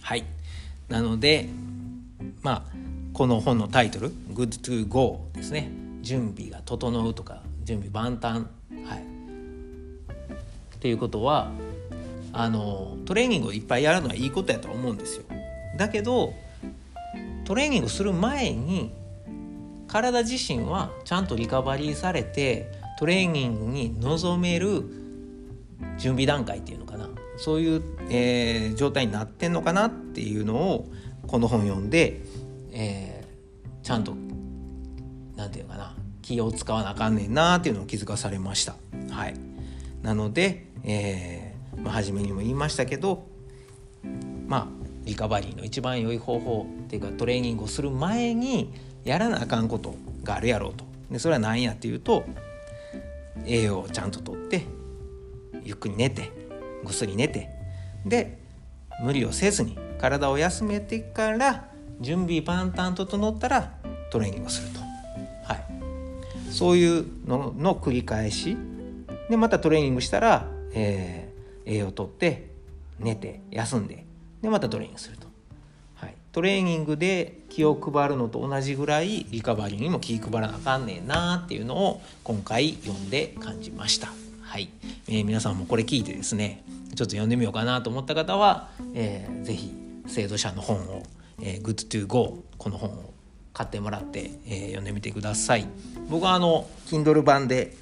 [0.00, 0.24] はい。
[0.88, 1.48] なので
[2.42, 2.76] まあ
[3.12, 5.70] この本のタイトル「Good to Go」ですね。
[6.02, 8.46] 準備が整うとか準備万端。
[8.84, 9.13] はい。
[10.84, 11.50] っていうことは
[12.34, 15.24] あのトレーニングをいっぱいやるのはいいことやと思うんですよ。
[15.78, 16.34] だけど
[17.46, 18.92] トレーニングする前に
[19.88, 24.84] 体自身はちゃんとリカバリーされてトレーニングに臨める
[25.96, 27.08] 準備段階っていうのかな。
[27.38, 30.92] そういう、えー、状態になってんのかなっていうのを
[31.26, 32.20] この本読んで、
[32.72, 34.14] えー、ちゃんと
[35.34, 35.94] 何て言うかな。
[36.20, 38.76] 気を使わなあかんねんなっていうのを気づかされました。
[39.10, 39.34] はい、
[40.02, 43.26] なので、えーまあ、初めにも言いましたけど
[44.46, 44.66] まあ
[45.04, 48.72] リカバリーの一番良い方法っていうかトレーニングをする前に
[49.04, 50.84] やらなあかんことがあるやろうと。
[51.10, 52.24] でそれは何やっていうと
[53.44, 54.64] 栄養をちゃんととって
[55.62, 56.30] ゆっくり寝て
[56.82, 57.50] ぐっすり寝て
[58.06, 58.38] で
[59.02, 61.68] 無理をせずに体を休めてから
[62.00, 63.72] 準備万端整ったら
[64.10, 65.64] トレーニングをすると、はい、
[66.50, 68.56] そういうのの繰り返し。
[69.28, 72.50] でまたトレーニングしたら、えー、栄養をとって
[72.98, 74.04] 寝て休んで
[74.42, 75.26] でまたトレーニングすると、
[75.94, 84.12] はい、トレーニングで気を配るのと同じぐらいリカバリーにも気配らなあかんねんなっていうのを今回読んで感じました。
[84.42, 84.68] はい、
[85.08, 86.62] えー、皆さんもこれ聞いてですね
[86.94, 89.72] ちょっと読んでみようかなと思った方は、えー、ぜひ
[90.06, 91.02] 制度者の本を、
[91.40, 93.14] えー、Good to Go この本を
[93.52, 95.66] 買ってもらって、えー、読んでみてください。
[96.08, 97.76] 僕はあの Kindle 版で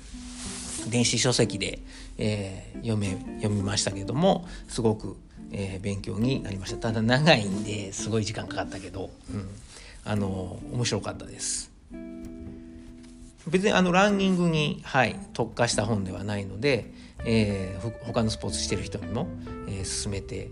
[0.91, 1.79] 電子書籍で、
[2.19, 5.17] えー、読め読みましたけどもすごく、
[5.53, 6.77] えー、勉強になりました。
[6.79, 9.49] ただ長いんですごい時間かかったけど、うん、
[10.05, 11.71] あの面白かったです。
[13.49, 16.93] 別にあのランニングに、はい、特化した本ではないので、
[17.25, 19.27] えー、他のスポーツしてる人にも、
[19.67, 20.49] えー、進めて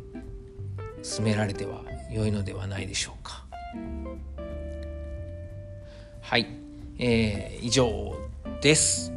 [1.03, 3.45] 進められては良いのではないでしょうか。
[6.21, 6.47] はい、
[6.99, 8.17] えー、以上
[8.61, 9.13] です、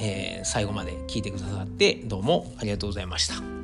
[0.00, 3.58] えー、最後まで聞いてくださってどうもありがとうございました。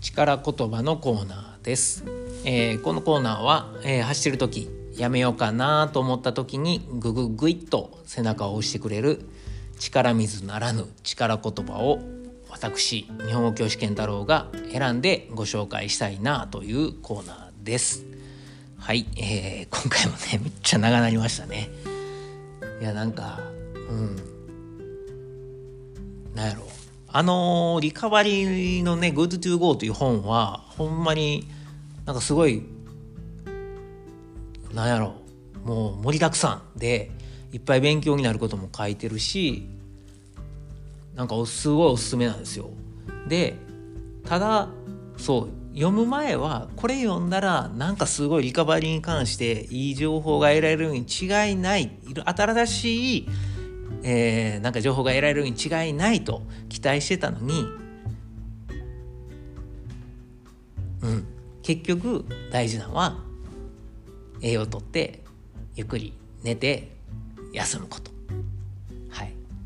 [0.00, 2.04] 力言葉のコーナーです、
[2.44, 9.24] えー、このコーナーは、えー、走る時やめようかなと思った時にグググイッと背中を押してくれる
[9.78, 12.00] 力水ならぬ力言葉を
[12.52, 18.04] 私日本語教師健太郎が選んでご紹介したいなというコーナーです。
[18.76, 21.70] はい、えー、今回もねめっちゃ長なりましたね。
[22.80, 23.40] いやなんか
[23.88, 24.16] うん。
[26.34, 26.62] なんやろ。
[26.62, 26.66] う
[27.08, 31.48] あのリカバリーのね「Good to Go」という本はほんまに
[32.04, 32.62] なんかすごい
[34.74, 35.14] なんやろ。
[35.64, 37.10] もう盛りだくさんで
[37.52, 39.68] いっぱい勉強になることも書いてるし
[41.14, 42.70] なんかすごいおすすめなんですよ。
[43.28, 43.56] で
[44.24, 44.68] ただ
[45.16, 51.90] そう読む前はこれ読んだらなんかすごいリカバリーに関していい情報が得られるに違いない
[52.24, 53.28] 新しい
[54.04, 57.64] えー、なんか情報が得られるに違いないと期待してたのに、
[61.02, 61.26] うん、
[61.62, 63.18] 結局大事なのは
[64.40, 65.22] 栄養をとって
[65.76, 66.12] ゆっくり
[66.42, 66.96] 寝て
[67.52, 68.11] 休むこと。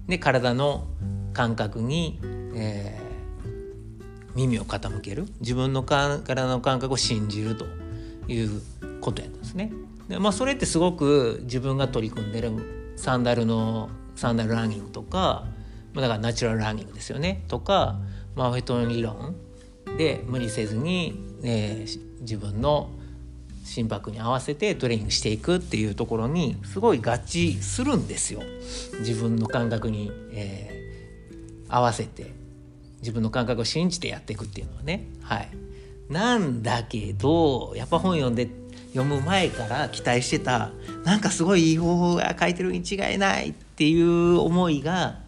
[0.06, 0.86] で体の
[1.32, 2.18] 感覚に、
[2.54, 7.66] えー、耳を傾ける自分の体の感覚を信じると
[8.28, 8.62] いう
[9.00, 9.72] ことやったんですね。
[10.08, 15.46] でまあ、それってすごく自分が取り組んでるサンダルのサンダルランニングとか
[15.94, 17.98] だからナチュラルランニングですよねとか
[18.36, 19.34] マーフェトン理論
[19.98, 22.90] で無理せずに、えー、自分の
[23.66, 28.40] 心拍に合わせてトレーニングしていくっていうところにすごい合致するんですよ。
[29.00, 32.32] 自分の感覚に、えー、合わせて
[33.00, 35.08] 自分の感覚を信じてやっていくっていうのはね。
[35.20, 35.48] はい。
[36.08, 38.48] なんだけどやっぱ本読んで
[38.94, 40.70] 読む前から期待してた
[41.04, 45.18] なんかすごいいい方法が書いてるに違いないっていう思いが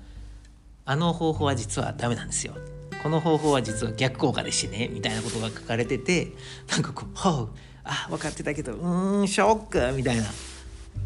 [0.85, 2.55] あの方法は実はダメなんですよ。
[3.03, 6.33] この方法は実は逆効果でしてねみたいなことが書かれてて
[6.71, 7.49] なんかこう「ほう
[7.89, 10.25] あ分かってたけどうんショック」みたいな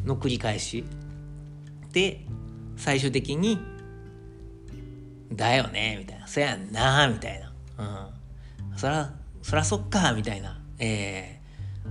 [0.05, 0.85] の繰り返し。
[1.93, 2.25] で
[2.77, 3.59] 最終的に
[5.33, 7.53] 「だよね」みたいな「そやんな」みたいな
[8.71, 11.41] 「うん、そらそらそっか」みたいな、え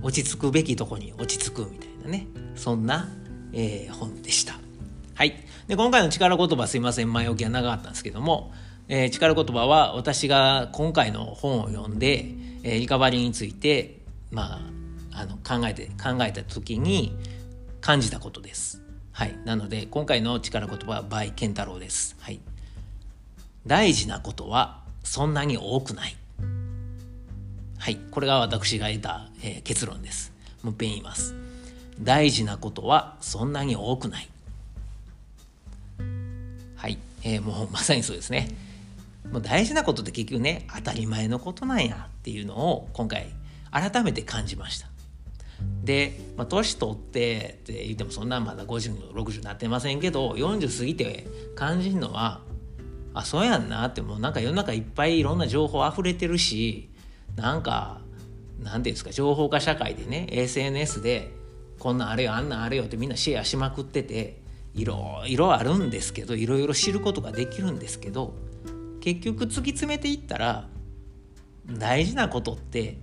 [0.00, 2.26] ー、落ち着くべきとこに落ち着くみたいなね。
[2.56, 3.08] そんな、
[3.52, 4.58] えー、本でした。
[5.14, 5.36] はい。
[5.68, 8.52] で、今回の力言葉すいません、前置きが長かったんですけども、
[8.88, 12.26] えー、力言葉は私が今回の本を読んで、
[12.62, 14.00] えー、リカバリーについて、
[14.30, 14.60] まあ、
[15.14, 17.16] あの考えて、考えた時に
[17.80, 18.82] 感じたことです。
[19.12, 19.36] はい。
[19.44, 22.16] なので、今回の力言葉は、バイケンタロウです。
[22.20, 22.40] はい。
[23.66, 26.16] 大事なことはそんなに多くない。
[27.78, 27.96] はい。
[28.10, 30.32] これが私が得た、えー、結論です。
[30.62, 31.34] もう一遍言います。
[32.00, 34.28] 大事なことはそんなに多くない。
[37.24, 38.48] えー、もうまさにそうですね
[39.30, 43.32] もう大事なことって結局ね当たり前のことなんやっていうのを今回
[43.70, 44.88] 改めて感じました
[45.84, 52.40] で、まあ、年取ってって言ってもそんなまだ5060になってませんけど40過ぎて感じるのは
[53.14, 56.90] あそうやんなってもうなんか世の中いっぱいいろんな情報溢れてるし
[57.36, 58.00] なんか
[58.58, 61.32] 何て言うんですか情報化社会でね SNS で
[61.78, 64.40] こんなんあれよあんなんあれよってみんなシェアしまくってて
[64.74, 68.34] いろいろあるんですけどいろいろ知ることができるんですけど
[69.00, 70.68] 結局突き詰めていったら
[71.66, 72.98] 大事なことって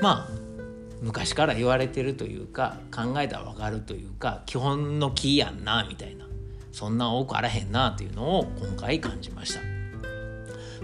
[0.00, 0.46] まあ
[1.02, 6.26] 昔から言われてるというか考えたら分かるというか基本のキーやんなみたいな
[6.72, 9.60] そんな多くあらへんなというのを今回感じました。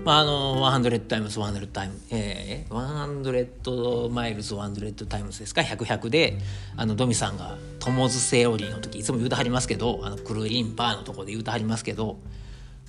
[0.04, 6.38] まあ、あの、100 times 100 times、えー、100マイルズ100 times ですか、100、100で、
[6.76, 12.18] あの、ドミさんが、トモズセオリーの時、いつも言うてはりますけど、あの、クルーリンパーのとこで言うてはりますけど、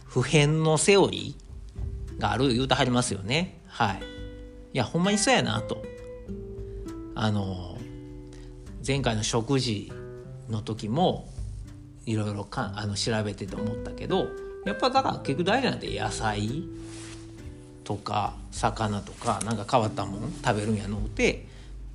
[0.05, 3.59] 普遍のセオリーがある言うてはりますよね。
[3.67, 3.99] はい。
[4.73, 5.83] いや、ほんまにそうやなと。
[7.15, 7.77] あの、
[8.85, 9.91] 前回の食事
[10.49, 11.29] の時も、
[12.05, 14.27] いろいろかあの調べてて思ったけど
[14.65, 16.63] やっぱだから結局大事なんて野菜
[17.83, 21.45] とか魚とかなんか変わったもん食べるんやのうて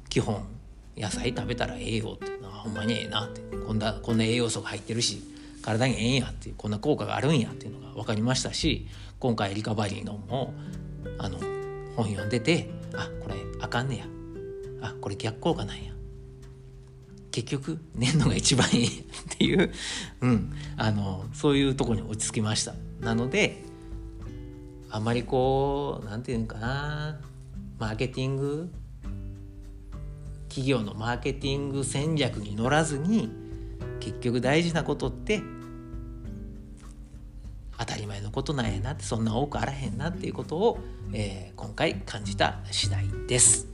[0.08, 0.42] 基本
[0.96, 5.22] 野菜食べたらええよってあほんまにええなってこんなこんな栄養素が入ってるし
[5.62, 8.86] 体にええんやっていうこんな効果があるんやっていうのが分かりましたし
[9.18, 10.54] 今回リカバリーのも
[11.18, 11.38] あの
[11.96, 14.17] 本読んでてあこれあかんねや。
[14.80, 15.92] あこれ逆効果なんや。
[17.30, 18.86] 結局寝るのが一番いい。
[19.00, 19.02] っ
[19.38, 19.70] ていう、
[20.22, 22.74] うん、あのそういうとこに落ち着きました。
[23.00, 23.62] なので
[24.90, 27.20] あんまりこう何て言うんかな。
[27.78, 28.72] マーケティング
[30.48, 33.30] 企業のマーケティング戦略に乗らずに
[34.00, 35.40] 結局大事なことって
[37.78, 40.78] 当たり前のことなんやなってそんな多くあらへんなっていうことを、
[41.12, 43.68] えー、今回感じた次第です。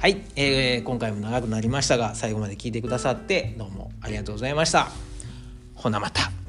[0.00, 4.88] はい、えー、今回も長くなりましたが最後まで聞いてくださってどうもありがとうございました。
[5.74, 6.39] ほなまた。